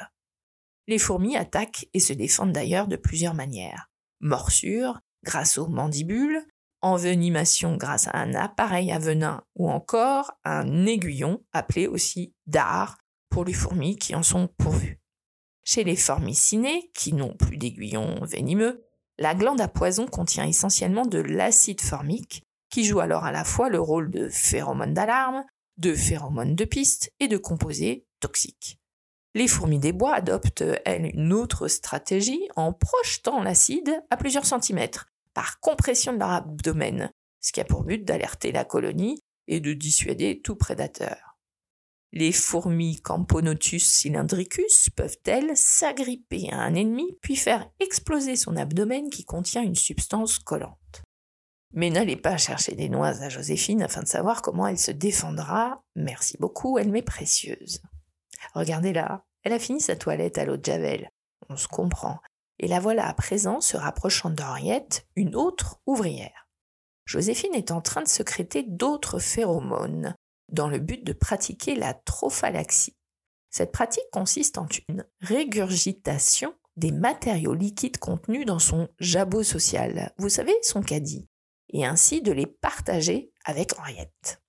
Les 0.88 1.00
fourmis 1.00 1.36
attaquent 1.36 1.88
et 1.94 2.00
se 2.00 2.14
défendent 2.14 2.54
d'ailleurs 2.54 2.88
de 2.88 2.96
plusieurs 2.96 3.34
manières. 3.34 3.90
Morsure, 4.20 5.00
grâce 5.24 5.58
aux 5.58 5.68
mandibules, 5.68 6.46
envenimation 6.82 7.78
grâce 7.78 8.08
à 8.08 8.18
un 8.18 8.34
appareil 8.36 8.92
à 8.92 9.00
venin 9.00 9.44
ou 9.56 9.70
encore 9.70 10.32
un 10.44 10.86
aiguillon 10.86 11.44
appelé 11.52 11.88
aussi 11.88 12.36
dard 12.46 12.98
pour 13.30 13.46
les 13.46 13.54
fourmis 13.54 13.96
qui 13.96 14.14
en 14.16 14.24
sont 14.24 14.48
pourvues. 14.58 15.00
Chez 15.64 15.86
les 15.86 15.96
formicinées, 15.96 16.92
qui 16.94 17.14
n'ont 17.14 17.36
plus 17.36 17.58
d'aiguillons 17.58 18.20
venimeux, 18.26 18.86
la 19.18 19.36
glande 19.36 19.62
à 19.62 19.68
poison 19.68 20.08
contient 20.08 20.46
essentiellement 20.46 21.06
de 21.06 21.20
l'acide 21.20 21.82
formique, 21.82 22.44
qui 22.70 22.84
joue 22.84 23.00
alors 23.00 23.24
à 23.24 23.32
la 23.32 23.44
fois 23.44 23.70
le 23.70 23.80
rôle 23.80 24.10
de 24.10 24.30
phéromone 24.30 24.94
d'alarme, 24.94 25.44
de 25.78 25.94
phéromone 25.94 26.56
de 26.56 26.66
piste 26.66 27.12
et 27.20 27.28
de 27.28 27.38
composé 27.38 28.06
toxique. 28.20 28.80
Les 29.36 29.48
fourmis 29.48 29.80
des 29.80 29.94
bois 29.94 30.14
adoptent, 30.14 30.64
elles, 30.86 31.12
une 31.14 31.34
autre 31.34 31.68
stratégie 31.68 32.48
en 32.56 32.72
projetant 32.72 33.42
l'acide 33.42 34.04
à 34.10 34.18
plusieurs 34.18 34.46
centimètres, 34.46 35.08
par 35.34 35.60
compression 35.60 36.14
de 36.14 36.20
leur 36.20 36.30
abdomen, 36.30 37.12
ce 37.42 37.52
qui 37.52 37.60
a 37.60 37.66
pour 37.66 37.84
but 37.84 38.04
d'alerter 38.04 38.52
la 38.52 38.66
colonie 38.66 39.20
et 39.48 39.60
de 39.60 39.74
dissuader 39.74 40.42
tout 40.42 40.56
prédateur. 40.56 41.33
Les 42.16 42.32
fourmis 42.32 43.02
Camponotus 43.02 43.84
cylindricus 43.84 44.92
peuvent-elles 44.92 45.58
s'agripper 45.58 46.48
à 46.52 46.60
un 46.60 46.76
ennemi 46.76 47.18
puis 47.24 47.36
faire 47.36 47.68
exploser 47.80 48.36
son 48.36 48.56
abdomen 48.56 49.10
qui 49.10 49.26
contient 49.26 49.64
une 49.64 49.74
substance 49.74 50.38
collante? 50.38 51.02
Mais 51.72 51.90
n'allez 51.90 52.16
pas 52.16 52.38
chercher 52.38 52.76
des 52.76 52.88
noix 52.88 53.20
à 53.24 53.30
Joséphine 53.30 53.82
afin 53.82 54.04
de 54.04 54.08
savoir 54.08 54.44
comment 54.44 54.68
elle 54.68 54.78
se 54.78 54.92
défendra. 54.92 55.82
Merci 55.96 56.38
beaucoup, 56.40 56.78
elle 56.78 56.92
m'est 56.92 57.02
précieuse. 57.02 57.82
Regardez-la, 58.54 59.26
elle 59.42 59.54
a 59.54 59.60
fini 59.60 59.82
sa 59.82 59.96
toilette 59.96 60.38
à 60.38 60.46
l'eau 60.46 60.58
de 60.58 60.66
Javel. 60.66 61.10
On 61.50 61.58
se 61.58 61.68
comprend. 61.68 62.20
Et 62.60 62.68
la 62.68 62.80
voilà 62.80 63.08
à 63.08 63.14
présent 63.16 63.60
se 63.60 63.76
rapprochant 63.76 64.30
d'Henriette, 64.30 65.08
une 65.16 65.36
autre 65.36 65.82
ouvrière. 65.88 66.48
Joséphine 67.06 67.56
est 67.56 67.72
en 67.72 67.82
train 67.82 68.04
de 68.04 68.08
secréter 68.08 68.62
d'autres 68.62 69.18
phéromones 69.18 70.16
dans 70.54 70.68
le 70.68 70.80
but 70.80 71.04
de 71.04 71.14
pratiquer 71.14 71.76
la 71.76 71.94
trophalaxie. 71.94 72.96
Cette 73.50 73.72
pratique 73.72 74.10
consiste 74.12 74.58
en 74.58 74.68
une 74.90 75.06
régurgitation 75.20 76.54
des 76.76 76.92
matériaux 76.92 77.54
liquides 77.54 77.98
contenus 77.98 78.46
dans 78.46 78.60
son 78.60 78.88
jabot 79.00 79.44
social, 79.44 80.14
vous 80.18 80.30
savez, 80.30 80.56
son 80.64 80.82
caddie, 80.82 81.28
et 81.70 81.86
ainsi 81.86 82.22
de 82.22 82.32
les 82.32 82.48
partager 82.48 83.32
avec 83.46 83.78
Henriette. 83.78 84.42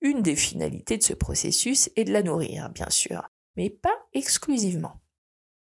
Une 0.00 0.22
des 0.22 0.36
finalités 0.36 0.98
de 0.98 1.02
ce 1.02 1.14
processus 1.14 1.90
est 1.96 2.04
de 2.04 2.12
la 2.12 2.22
nourrir, 2.22 2.68
bien 2.70 2.90
sûr, 2.90 3.28
mais 3.56 3.70
pas 3.70 3.96
exclusivement. 4.12 5.00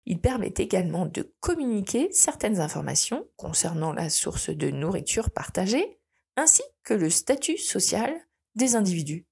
Il 0.06 0.19
permet 0.19 0.54
également 0.58 1.06
de 1.06 1.34
communiquer 1.39 2.10
certaines 2.12 2.60
informations 2.60 3.27
concernant 3.38 3.93
la 3.93 4.10
source 4.10 4.49
de 4.49 4.71
nourriture 4.71 5.30
partagée, 5.30 5.99
ainsi 6.36 6.63
que 6.84 6.93
le 6.93 7.10
statut 7.10 7.58
social 7.58 8.13
des 8.56 8.75
individus. 8.75 9.27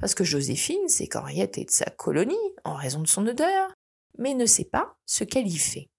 Parce 0.00 0.14
que 0.14 0.24
Joséphine 0.24 0.88
sait 0.88 1.06
qu'Henriette 1.06 1.58
est 1.58 1.66
de 1.66 1.70
sa 1.70 1.84
colonie 1.84 2.34
en 2.64 2.74
raison 2.74 3.02
de 3.02 3.06
son 3.06 3.26
odeur, 3.26 3.72
mais 4.18 4.34
ne 4.34 4.46
sait 4.46 4.64
pas 4.64 4.96
ce 5.06 5.24
qu'elle 5.24 5.46
y 5.46 5.58
fait. 5.58 5.90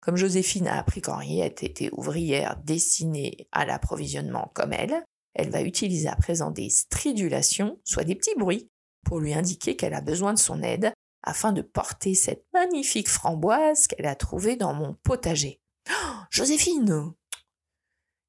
Comme 0.00 0.16
Joséphine 0.16 0.66
a 0.66 0.78
appris 0.78 1.02
qu'Henriette 1.02 1.62
était 1.62 1.90
ouvrière 1.92 2.56
destinée 2.64 3.46
à 3.52 3.66
l'approvisionnement 3.66 4.50
comme 4.54 4.72
elle, 4.72 5.04
elle 5.34 5.50
va 5.50 5.62
utiliser 5.62 6.08
à 6.08 6.16
présent 6.16 6.50
des 6.50 6.70
stridulations, 6.70 7.78
soit 7.84 8.04
des 8.04 8.14
petits 8.14 8.34
bruits, 8.36 8.70
pour 9.04 9.20
lui 9.20 9.34
indiquer 9.34 9.76
qu'elle 9.76 9.94
a 9.94 10.00
besoin 10.00 10.32
de 10.32 10.38
son 10.38 10.62
aide 10.62 10.92
afin 11.22 11.52
de 11.52 11.62
porter 11.62 12.14
cette 12.14 12.46
magnifique 12.54 13.08
framboise 13.08 13.86
qu'elle 13.86 14.06
a 14.06 14.14
trouvée 14.14 14.56
dans 14.56 14.72
mon 14.72 14.94
potager. 15.02 15.60
Oh, 15.90 16.16
Joséphine 16.30 17.12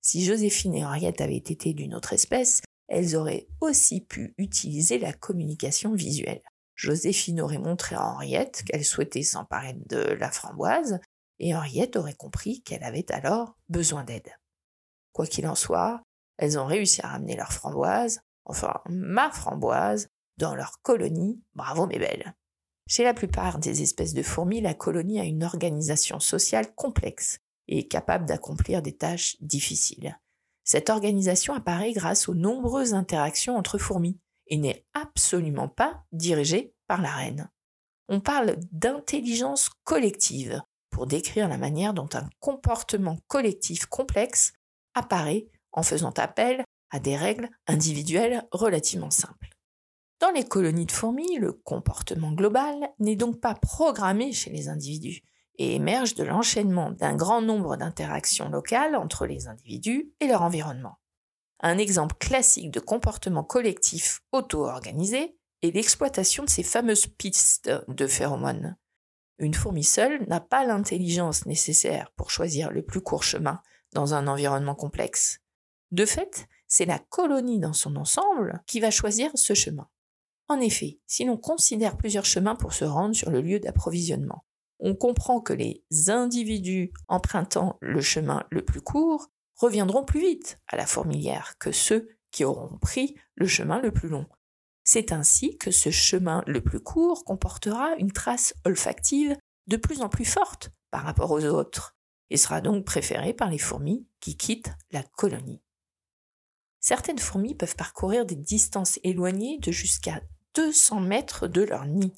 Si 0.02 0.26
Joséphine 0.26 0.76
et 0.76 0.86
Henriette 0.86 1.22
avaient 1.22 1.38
été 1.38 1.74
d'une 1.74 1.96
autre 1.96 2.12
espèce, 2.12 2.62
elles 2.92 3.16
auraient 3.16 3.48
aussi 3.62 4.02
pu 4.02 4.34
utiliser 4.38 5.00
la 5.00 5.14
communication 5.14 5.94
visuelle. 5.94 6.42
Joséphine 6.76 7.40
aurait 7.40 7.58
montré 7.58 7.96
à 7.96 8.04
Henriette 8.04 8.64
qu'elle 8.66 8.84
souhaitait 8.84 9.24
s'emparer 9.24 9.76
de 9.88 10.00
la 10.00 10.30
framboise, 10.30 11.00
et 11.40 11.56
Henriette 11.56 11.96
aurait 11.96 12.16
compris 12.16 12.62
qu'elle 12.64 12.84
avait 12.84 13.10
alors 13.14 13.56
besoin 13.70 14.04
d'aide. 14.04 14.30
Quoi 15.14 15.26
qu'il 15.26 15.48
en 15.48 15.56
soit, 15.56 16.04
elles 16.38 16.60
ont 16.60 16.66
réussi 16.66 17.02
à 17.02 17.08
ramener 17.08 17.38
leur 17.38 17.54
framboise, 17.54 18.20
enfin 18.44 18.82
ma 18.90 19.32
framboise, 19.32 20.10
dans 20.38 20.54
leur 20.54 20.82
colonie. 20.82 21.42
Bravo 21.54 21.88
mes 21.88 22.00
belles. 22.00 22.34
Chez 22.90 23.06
la 23.06 23.14
plupart 23.14 23.58
des 23.60 23.82
espèces 23.82 24.14
de 24.14 24.24
fourmis, 24.24 24.60
la 24.60 24.74
colonie 24.74 25.20
a 25.20 25.24
une 25.24 25.46
organisation 25.46 26.20
sociale 26.20 26.74
complexe 26.76 27.38
et 27.70 27.80
est 27.80 27.88
capable 27.88 28.26
d'accomplir 28.26 28.82
des 28.82 28.98
tâches 28.98 29.38
difficiles. 29.40 30.20
Cette 30.72 30.90
organisation 30.90 31.54
apparaît 31.54 31.92
grâce 31.92 32.30
aux 32.30 32.34
nombreuses 32.34 32.94
interactions 32.94 33.58
entre 33.58 33.78
fourmis 33.78 34.18
et 34.48 34.56
n'est 34.56 34.86
absolument 34.94 35.68
pas 35.68 36.06
dirigée 36.14 36.74
par 36.88 37.02
la 37.02 37.12
reine. 37.12 37.50
On 38.08 38.22
parle 38.22 38.56
d'intelligence 38.72 39.70
collective 39.84 40.62
pour 40.90 41.08
décrire 41.08 41.50
la 41.50 41.58
manière 41.58 41.94
dont 41.94 42.08
un 42.14 42.26
comportement 42.40 43.18
collectif 43.28 43.86
complexe 43.88 44.54
apparaît 44.94 45.50
en 45.74 45.84
faisant 45.84 46.14
appel 46.16 46.64
à 46.90 47.00
des 47.00 47.18
règles 47.18 47.50
individuelles 47.68 48.48
relativement 48.54 49.12
simples. 49.12 49.50
Dans 50.22 50.32
les 50.32 50.46
colonies 50.46 50.86
de 50.86 50.94
fourmis, 50.94 51.36
le 51.36 51.52
comportement 51.52 52.32
global 52.32 52.94
n'est 52.98 53.18
donc 53.18 53.42
pas 53.42 53.56
programmé 53.56 54.32
chez 54.32 54.52
les 54.52 54.70
individus 54.70 55.22
et 55.62 55.76
émerge 55.76 56.16
de 56.16 56.24
l'enchaînement 56.24 56.90
d'un 56.90 57.16
grand 57.16 57.42
nombre 57.42 57.78
d'interactions 57.78 58.50
locales 58.50 58.96
entre 58.96 59.28
les 59.28 59.48
individus 59.48 60.12
et 60.20 60.28
leur 60.28 60.42
environnement. 60.42 60.98
Un 61.60 61.78
exemple 61.78 62.16
classique 62.20 62.72
de 62.72 62.80
comportement 62.80 63.44
collectif 63.44 64.22
auto-organisé 64.32 65.38
est 65.62 65.76
l'exploitation 65.76 66.44
de 66.44 66.50
ces 66.50 66.64
fameuses 66.64 67.06
pistes 67.06 67.70
de 67.88 68.08
phéromones. 68.08 68.76
Une 69.38 69.54
fourmi 69.54 69.84
seule 69.84 70.26
n'a 70.28 70.40
pas 70.40 70.66
l'intelligence 70.66 71.46
nécessaire 71.46 72.12
pour 72.16 72.32
choisir 72.32 72.72
le 72.72 72.84
plus 72.84 73.02
court 73.02 73.24
chemin 73.24 73.62
dans 73.94 74.16
un 74.16 74.26
environnement 74.28 74.76
complexe. 74.76 75.42
De 75.92 76.06
fait, 76.06 76.48
c'est 76.68 76.86
la 76.86 76.98
colonie 76.98 77.60
dans 77.60 77.74
son 77.74 77.96
ensemble 77.98 78.64
qui 78.66 78.80
va 78.80 78.90
choisir 78.90 79.30
ce 79.36 79.54
chemin. 79.54 79.88
En 80.48 80.60
effet, 80.60 81.00
si 81.06 81.24
l'on 81.24 81.38
considère 81.38 81.98
plusieurs 81.98 82.26
chemins 82.26 82.56
pour 82.56 82.74
se 82.74 82.86
rendre 82.86 83.16
sur 83.16 83.30
le 83.30 83.42
lieu 83.42 83.60
d'approvisionnement, 83.60 84.44
on 84.82 84.96
comprend 84.96 85.40
que 85.40 85.54
les 85.54 85.84
individus 86.10 86.92
empruntant 87.08 87.78
le 87.82 88.02
chemin 88.02 88.44
le 88.50 88.66
plus 88.66 88.82
court 88.82 89.30
reviendront 89.56 90.04
plus 90.04 90.20
vite 90.20 90.60
à 90.68 90.76
la 90.76 90.88
fourmilière 90.88 91.56
que 91.60 91.72
ceux 91.72 92.10
qui 92.32 92.44
auront 92.44 92.78
pris 92.80 93.16
le 93.36 93.48
chemin 93.48 93.80
le 93.80 93.92
plus 93.92 94.10
long. 94.10 94.26
C'est 94.84 95.12
ainsi 95.12 95.58
que 95.58 95.70
ce 95.70 95.92
chemin 95.92 96.44
le 96.48 96.62
plus 96.62 96.80
court 96.80 97.24
comportera 97.24 97.96
une 97.98 98.12
trace 98.12 98.56
olfactive 98.66 99.38
de 99.68 99.78
plus 99.78 100.02
en 100.02 100.10
plus 100.10 100.26
forte 100.26 100.72
par 100.90 101.04
rapport 101.04 101.32
aux 101.32 101.46
autres, 101.46 101.96
et 102.32 102.38
sera 102.38 102.62
donc 102.62 102.86
préféré 102.86 103.34
par 103.34 103.50
les 103.50 103.60
fourmis 103.60 104.08
qui 104.20 104.36
quittent 104.36 104.74
la 104.92 105.04
colonie. 105.04 105.62
Certaines 106.80 107.20
fourmis 107.20 107.54
peuvent 107.54 107.76
parcourir 107.76 108.26
des 108.26 108.36
distances 108.36 109.00
éloignées 109.04 109.60
de 109.60 109.72
jusqu'à 109.72 110.22
200 110.56 111.02
mètres 111.02 111.48
de 111.48 111.62
leur 111.62 111.86
nid, 111.86 112.14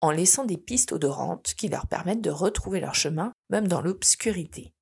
en 0.00 0.10
laissant 0.10 0.44
des 0.44 0.56
pistes 0.56 0.92
odorantes 0.92 1.54
qui 1.56 1.68
leur 1.68 1.86
permettent 1.86 2.20
de 2.20 2.30
retrouver 2.30 2.80
leur 2.80 2.94
chemin, 2.94 3.32
même 3.50 3.68
dans 3.68 3.80
l'obscurité. 3.80 4.72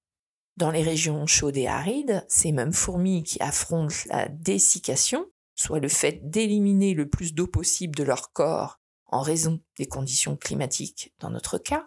Dans 0.57 0.71
les 0.71 0.83
régions 0.83 1.27
chaudes 1.27 1.57
et 1.57 1.67
arides, 1.67 2.25
ces 2.29 2.53
mêmes 2.53 2.73
fourmis 2.73 3.23
qui 3.23 3.41
affrontent 3.43 3.95
la 4.07 4.29
dessiccation, 4.29 5.27
soit 5.55 5.81
le 5.81 5.89
fait 5.89 6.29
d'éliminer 6.31 6.95
le 6.95 7.09
plus 7.09 7.35
d'eau 7.35 7.47
possible 7.47 7.95
de 7.95 8.05
leur 8.05 8.33
corps 8.33 8.79
en 9.07 9.21
raison 9.21 9.61
des 9.79 9.87
conditions 9.87 10.37
climatiques 10.37 11.15
dans 11.21 11.31
notre 11.31 11.59
cas, 11.59 11.85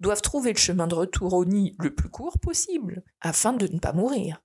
doivent 0.00 0.22
trouver 0.22 0.52
le 0.52 0.58
chemin 0.58 0.86
de 0.86 0.94
retour 0.94 1.34
au 1.34 1.44
nid 1.44 1.74
le 1.78 1.94
plus 1.94 2.08
court 2.08 2.38
possible, 2.38 3.02
afin 3.20 3.52
de 3.52 3.66
ne 3.66 3.78
pas 3.78 3.92
mourir. 3.92 4.42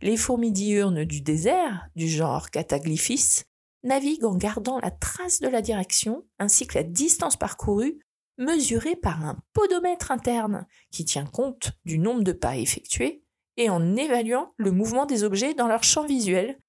Les 0.00 0.16
fourmis 0.16 0.52
diurnes 0.52 1.04
du 1.04 1.20
désert, 1.20 1.88
du 1.96 2.08
genre 2.08 2.50
Cataglyphis, 2.50 3.42
navigue 3.82 4.24
en 4.24 4.36
gardant 4.36 4.78
la 4.78 4.90
trace 4.90 5.40
de 5.40 5.48
la 5.48 5.62
direction 5.62 6.26
ainsi 6.38 6.66
que 6.66 6.78
la 6.78 6.84
distance 6.84 7.36
parcourue 7.36 7.98
mesurée 8.38 8.96
par 8.96 9.24
un 9.24 9.42
podomètre 9.52 10.10
interne 10.10 10.66
qui 10.90 11.04
tient 11.04 11.26
compte 11.26 11.72
du 11.84 11.98
nombre 11.98 12.22
de 12.22 12.32
pas 12.32 12.56
effectués 12.56 13.24
et 13.56 13.68
en 13.68 13.96
évaluant 13.96 14.54
le 14.56 14.70
mouvement 14.70 15.06
des 15.06 15.24
objets 15.24 15.54
dans 15.54 15.66
leur 15.66 15.82
champ 15.82 16.06
visuel. 16.06 16.60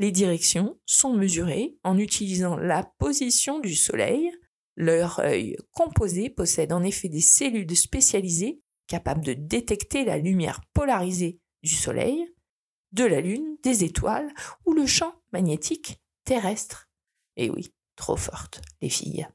Les 0.00 0.10
directions 0.10 0.78
sont 0.86 1.14
mesurées 1.14 1.76
en 1.84 1.98
utilisant 1.98 2.56
la 2.56 2.84
position 2.98 3.60
du 3.60 3.74
soleil. 3.74 4.30
Leur 4.76 5.20
œil 5.20 5.56
composé 5.72 6.30
possède 6.30 6.72
en 6.72 6.82
effet 6.82 7.08
des 7.08 7.20
cellules 7.20 7.76
spécialisées 7.76 8.60
capables 8.86 9.24
de 9.24 9.34
détecter 9.34 10.04
la 10.04 10.18
lumière 10.18 10.60
polarisée 10.72 11.40
du 11.62 11.74
soleil, 11.74 12.32
de 12.92 13.04
la 13.04 13.20
lune, 13.20 13.56
des 13.62 13.84
étoiles 13.84 14.32
ou 14.64 14.72
le 14.72 14.86
champ 14.86 15.14
magnétique 15.32 16.00
terrestre. 16.28 16.90
Et 17.36 17.48
oui, 17.48 17.72
trop 17.96 18.16
fortes, 18.16 18.60
les 18.82 18.90
filles. 18.90 19.26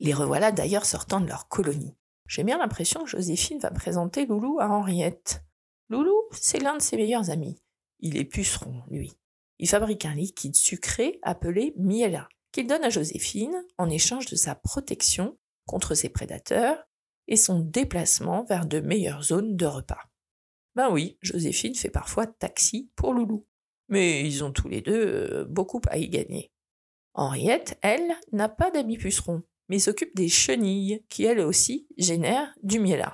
Les 0.00 0.12
revoilà 0.12 0.50
d'ailleurs 0.50 0.84
sortant 0.84 1.20
de 1.20 1.28
leur 1.28 1.46
colonie. 1.46 1.94
J'ai 2.26 2.42
bien 2.42 2.58
l'impression 2.58 3.04
que 3.04 3.10
Joséphine 3.10 3.60
va 3.60 3.70
présenter 3.70 4.26
Loulou 4.26 4.58
à 4.58 4.68
Henriette. 4.68 5.44
Loulou, 5.90 6.16
c'est 6.32 6.58
l'un 6.58 6.76
de 6.76 6.82
ses 6.82 6.96
meilleurs 6.96 7.30
amis. 7.30 7.56
Il 8.00 8.16
est 8.16 8.24
puceron, 8.24 8.82
lui. 8.88 9.16
Il 9.60 9.68
fabrique 9.68 10.04
un 10.04 10.14
liquide 10.16 10.56
sucré 10.56 11.20
appelé 11.22 11.72
miela, 11.76 12.28
qu'il 12.50 12.66
donne 12.66 12.82
à 12.82 12.90
Joséphine 12.90 13.64
en 13.78 13.88
échange 13.88 14.26
de 14.26 14.34
sa 14.34 14.56
protection 14.56 15.38
contre 15.66 15.94
ses 15.94 16.08
prédateurs 16.08 16.84
et 17.28 17.36
son 17.36 17.60
déplacement 17.60 18.42
vers 18.42 18.66
de 18.66 18.80
meilleures 18.80 19.22
zones 19.22 19.54
de 19.54 19.66
repas. 19.66 20.10
Ben 20.74 20.90
oui, 20.90 21.16
Joséphine 21.22 21.76
fait 21.76 21.90
parfois 21.90 22.26
taxi 22.26 22.90
pour 22.96 23.14
Loulou 23.14 23.46
mais 23.88 24.26
ils 24.26 24.44
ont 24.44 24.52
tous 24.52 24.68
les 24.68 24.80
deux 24.80 25.06
euh, 25.06 25.44
beaucoup 25.44 25.80
à 25.88 25.98
y 25.98 26.08
gagner. 26.08 26.52
Henriette, 27.14 27.78
elle, 27.82 28.14
n'a 28.32 28.48
pas 28.48 28.70
d'amis 28.70 28.98
pucerons, 28.98 29.42
mais 29.68 29.78
s'occupe 29.78 30.14
des 30.14 30.28
chenilles, 30.28 31.04
qui 31.08 31.24
elles 31.24 31.40
aussi 31.40 31.86
génèrent 31.96 32.54
du 32.62 32.78
miel. 32.78 33.06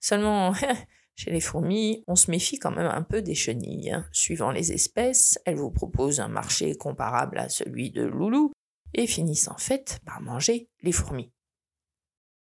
Seulement, 0.00 0.52
chez 1.16 1.30
les 1.30 1.40
fourmis, 1.40 2.04
on 2.06 2.14
se 2.14 2.30
méfie 2.30 2.58
quand 2.58 2.70
même 2.70 2.86
un 2.86 3.02
peu 3.02 3.22
des 3.22 3.34
chenilles. 3.34 3.90
Hein. 3.90 4.06
Suivant 4.12 4.50
les 4.50 4.72
espèces, 4.72 5.38
elles 5.46 5.56
vous 5.56 5.70
proposent 5.70 6.20
un 6.20 6.28
marché 6.28 6.74
comparable 6.76 7.38
à 7.38 7.48
celui 7.48 7.90
de 7.90 8.02
Loulou 8.02 8.52
et 8.92 9.06
finissent 9.06 9.48
en 9.48 9.58
fait 9.58 9.98
par 10.04 10.20
manger 10.20 10.68
les 10.82 10.92
fourmis. 10.92 11.32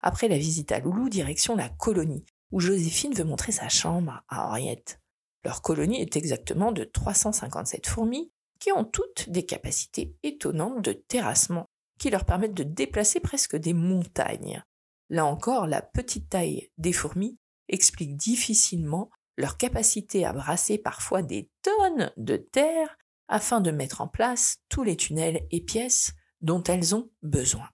Après 0.00 0.28
la 0.28 0.38
visite 0.38 0.72
à 0.72 0.80
Loulou, 0.80 1.08
direction 1.08 1.54
la 1.54 1.68
colonie, 1.68 2.24
où 2.50 2.60
Joséphine 2.60 3.14
veut 3.14 3.24
montrer 3.24 3.52
sa 3.52 3.68
chambre 3.68 4.24
à 4.28 4.48
Henriette. 4.48 5.01
Leur 5.44 5.62
colonie 5.62 6.00
est 6.00 6.16
exactement 6.16 6.72
de 6.72 6.84
357 6.84 7.86
fourmis 7.86 8.32
qui 8.60 8.72
ont 8.72 8.84
toutes 8.84 9.28
des 9.28 9.44
capacités 9.44 10.16
étonnantes 10.22 10.82
de 10.82 10.92
terrassement 10.92 11.66
qui 11.98 12.10
leur 12.10 12.24
permettent 12.24 12.54
de 12.54 12.62
déplacer 12.62 13.20
presque 13.20 13.56
des 13.56 13.74
montagnes. 13.74 14.62
Là 15.08 15.26
encore, 15.26 15.66
la 15.66 15.82
petite 15.82 16.30
taille 16.30 16.70
des 16.78 16.92
fourmis 16.92 17.38
explique 17.68 18.16
difficilement 18.16 19.10
leur 19.36 19.56
capacité 19.56 20.24
à 20.24 20.32
brasser 20.32 20.78
parfois 20.78 21.22
des 21.22 21.50
tonnes 21.62 22.12
de 22.16 22.36
terre 22.36 22.98
afin 23.28 23.60
de 23.60 23.70
mettre 23.70 24.00
en 24.00 24.08
place 24.08 24.58
tous 24.68 24.84
les 24.84 24.96
tunnels 24.96 25.46
et 25.50 25.60
pièces 25.60 26.12
dont 26.40 26.62
elles 26.64 26.94
ont 26.94 27.10
besoin. 27.22 27.68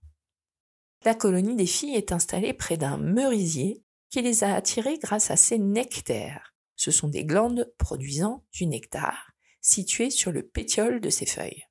La 1.05 1.15
colonie 1.15 1.57
des 1.57 1.67
filles 1.67 1.97
est 1.97 2.13
installée 2.13 2.53
près 2.53 2.77
d'un 2.77 2.97
merisier 2.97 3.83
qui 4.11 4.23
les 4.23 4.45
a 4.45 4.55
attirées 4.55 4.99
grâce 4.99 5.31
à 5.31 5.37
ses 5.37 5.59
nectaires. 5.59 6.55
Ce 6.79 6.91
sont 6.91 7.09
des 7.09 7.25
glandes 7.25 7.71
produisant 7.77 8.45
du 8.53 8.65
nectar 8.65 9.33
situées 9.61 10.11
sur 10.11 10.33
le 10.33 10.47
pétiole 10.47 11.01
de 11.01 11.11
ses 11.11 11.27
feuilles. 11.27 11.65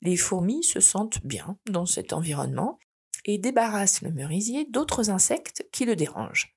Les 0.00 0.16
fourmis 0.16 0.64
se 0.64 0.80
sentent 0.80 1.24
bien 1.24 1.58
dans 1.70 1.86
cet 1.86 2.12
environnement 2.12 2.80
et 3.24 3.38
débarrassent 3.38 4.02
le 4.02 4.10
merisier 4.10 4.66
d'autres 4.68 5.10
insectes 5.10 5.68
qui 5.70 5.84
le 5.84 5.94
dérangent. 5.94 6.56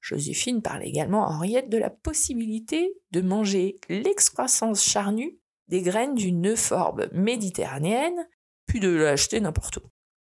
Joséphine 0.00 0.62
parle 0.62 0.82
également 0.82 1.24
à 1.24 1.30
Henriette 1.30 1.68
de 1.68 1.76
la 1.76 1.90
possibilité 1.90 2.92
de 3.12 3.20
manger 3.20 3.76
l'excroissance 3.88 4.82
charnue 4.82 5.38
des 5.68 5.82
graines 5.82 6.14
d'une 6.14 6.48
euphorbe 6.48 7.08
méditerranéenne, 7.12 8.28
puis 8.66 8.80
de 8.80 8.88
l'acheter 8.88 9.40
n'importe 9.40 9.76
où. 9.76 9.82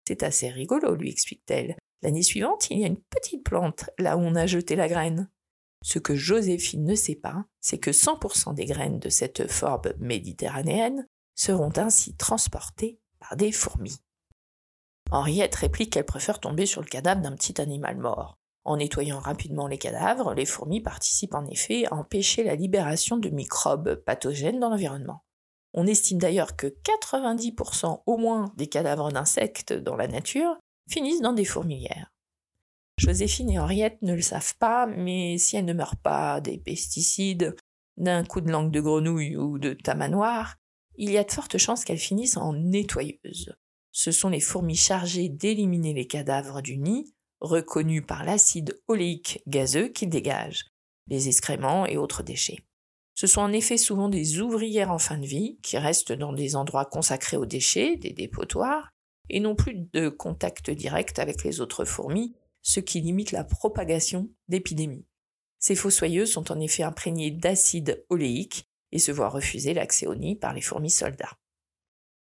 C'est 0.08 0.24
assez 0.24 0.50
rigolo, 0.50 0.96
lui 0.96 1.10
explique-t-elle. 1.10 1.76
L'année 2.02 2.22
suivante, 2.22 2.70
il 2.70 2.80
y 2.80 2.84
a 2.84 2.88
une 2.88 3.02
petite 3.02 3.44
plante 3.44 3.90
là 3.98 4.16
où 4.16 4.22
on 4.22 4.36
a 4.36 4.46
jeté 4.46 4.76
la 4.76 4.88
graine. 4.88 5.30
Ce 5.84 6.00
que 6.00 6.16
Joséphine 6.16 6.86
ne 6.86 6.96
sait 6.96 7.16
pas, 7.16 7.46
c'est 7.60 7.78
que 7.78 7.92
100% 7.92 8.54
des 8.56 8.66
graines 8.66 9.00
de 9.00 9.10
cette 9.10 9.42
euphorbe 9.42 9.94
méditerranéenne 10.00 11.06
seront 11.36 11.74
ainsi 11.76 12.16
transportées 12.16 13.00
par 13.20 13.36
des 13.36 13.52
fourmis. 13.52 14.00
Henriette 15.12 15.56
réplique 15.56 15.94
qu'elle 15.94 16.06
préfère 16.06 16.40
tomber 16.40 16.66
sur 16.66 16.82
le 16.82 16.88
cadavre 16.88 17.22
d'un 17.22 17.36
petit 17.36 17.60
animal 17.60 17.98
mort. 17.98 18.38
En 18.64 18.78
nettoyant 18.78 19.20
rapidement 19.20 19.68
les 19.68 19.78
cadavres, 19.78 20.34
les 20.34 20.46
fourmis 20.46 20.80
participent 20.80 21.36
en 21.36 21.46
effet 21.48 21.86
à 21.88 21.96
empêcher 21.96 22.46
la 22.46 22.56
libération 22.56 23.18
de 23.18 23.30
microbes 23.30 23.96
pathogènes 24.06 24.62
dans 24.62 24.70
l'environnement. 24.70 25.26
On 25.74 25.86
estime 25.86 26.18
d'ailleurs 26.18 26.56
que 26.56 26.68
90% 26.68 28.04
au 28.06 28.18
moins 28.18 28.54
des 28.56 28.68
cadavres 28.68 29.12
d'insectes 29.12 29.74
dans 29.74 29.98
la 29.98 30.08
nature 30.08 30.56
finissent 30.90 31.22
dans 31.22 31.34
des 31.34 31.46
fourmilières. 31.46 32.13
Joséphine 33.00 33.50
et 33.50 33.60
Henriette 33.60 34.02
ne 34.02 34.14
le 34.14 34.22
savent 34.22 34.56
pas, 34.58 34.86
mais 34.86 35.38
si 35.38 35.56
elles 35.56 35.66
ne 35.66 35.74
meurent 35.74 35.98
pas 35.98 36.42
des 36.42 36.58
pesticides, 36.58 37.56
d'un 37.98 38.24
coup 38.24 38.42
de 38.42 38.52
langue 38.52 38.72
de 38.72 38.82
grenouille 38.82 39.36
ou 39.36 39.60
de 39.60 39.74
tamanoir, 39.74 40.56
il 40.96 41.12
y 41.12 41.18
a 41.18 41.24
de 41.24 41.32
fortes 41.32 41.58
chances 41.58 41.86
qu'elles 41.86 41.98
finissent 41.98 42.38
en 42.38 42.54
nettoyeuses. 42.54 43.54
Ce 43.92 44.12
sont 44.12 44.30
les 44.30 44.40
fourmis 44.40 44.76
chargées 44.76 45.30
d'éliminer 45.30 45.94
les 45.94 46.08
cadavres 46.08 46.62
du 46.62 46.78
nid, 46.78 47.14
reconnus 47.42 48.04
par 48.06 48.24
l'acide 48.24 48.80
oléique 48.88 49.42
gazeux 49.48 49.90
qu'ils 49.90 50.10
dégagent, 50.10 50.66
les 51.08 51.28
excréments 51.28 51.86
et 51.86 51.98
autres 51.98 52.24
déchets. 52.24 52.60
Ce 53.16 53.28
sont 53.28 53.42
en 53.42 53.52
effet 53.52 53.78
souvent 53.78 54.10
des 54.10 54.40
ouvrières 54.40 54.92
en 54.92 54.98
fin 54.98 55.18
de 55.18 55.26
vie 55.26 55.60
qui 55.62 55.78
restent 55.78 56.14
dans 56.14 56.34
des 56.34 56.56
endroits 56.56 56.86
consacrés 56.86 57.38
aux 57.38 57.46
déchets, 57.46 57.96
des 57.98 58.14
dépotoirs, 58.14 58.90
et 59.30 59.40
n'ont 59.40 59.56
plus 59.56 59.88
de 59.94 60.10
contact 60.10 60.72
direct 60.72 61.20
avec 61.20 61.44
les 61.44 61.62
autres 61.62 61.86
fourmis, 61.86 62.36
ce 62.64 62.80
qui 62.80 63.02
limite 63.02 63.32
la 63.32 63.44
propagation 63.44 64.30
d'épidémies. 64.48 65.06
Ces 65.60 65.76
fossoyeuses 65.76 66.32
sont 66.32 66.52
en 66.52 66.60
effet 66.60 66.84
imprégnées 66.84 67.32
d'acide 67.32 68.04
oléique 68.10 68.68
et 68.92 69.00
se 69.00 69.12
voient 69.12 69.30
refuser 69.30 69.74
l'accès 69.74 70.08
au 70.08 70.16
nid 70.16 70.36
par 70.36 70.54
les 70.54 70.62
fourmis 70.62 70.90
soldats. 70.90 71.38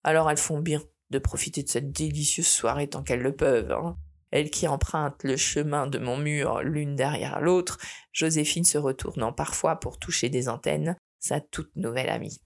Alors 0.05 0.31
elles 0.31 0.39
font 0.39 0.61
bien 0.61 0.83
de 1.11 1.19
profiter 1.19 1.63
de 1.63 1.69
cette 1.69 1.93
délicieuse 1.93 2.47
soirée 2.47 2.89
tant 2.89 3.03
qu'elles 3.03 3.23
le 3.23 3.35
peuvent. 3.35 3.73
Hein. 3.73 3.97
Elles 4.31 4.51
qui 4.51 4.69
empruntent 4.69 5.25
le 5.25 5.37
chemin 5.37 5.87
de 5.87 5.99
mon 5.99 6.19
mur 6.19 6.63
l'une 6.63 6.97
derrière 6.97 7.41
l'autre, 7.41 7.79
Joséphine 8.13 8.65
se 8.65 8.79
retournant 8.79 9.33
parfois 9.33 9.77
pour 9.77 9.99
toucher 9.99 10.29
des 10.29 10.49
antennes, 10.49 10.97
sa 11.19 11.41
toute 11.41 11.75
nouvelle 11.77 12.11
amie. 12.11 12.41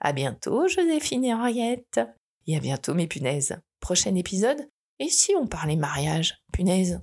À 0.00 0.12
bientôt, 0.12 0.68
Joséphine 0.68 1.24
et 1.24 1.34
Henriette. 1.34 2.00
Et 2.46 2.56
à 2.56 2.60
bientôt, 2.60 2.94
mes 2.94 3.06
punaises. 3.06 3.58
Prochain 3.80 4.14
épisode? 4.14 4.68
Et 4.98 5.08
si 5.08 5.34
on 5.34 5.46
parlait 5.46 5.76
mariage, 5.76 6.36
punaise 6.52 7.00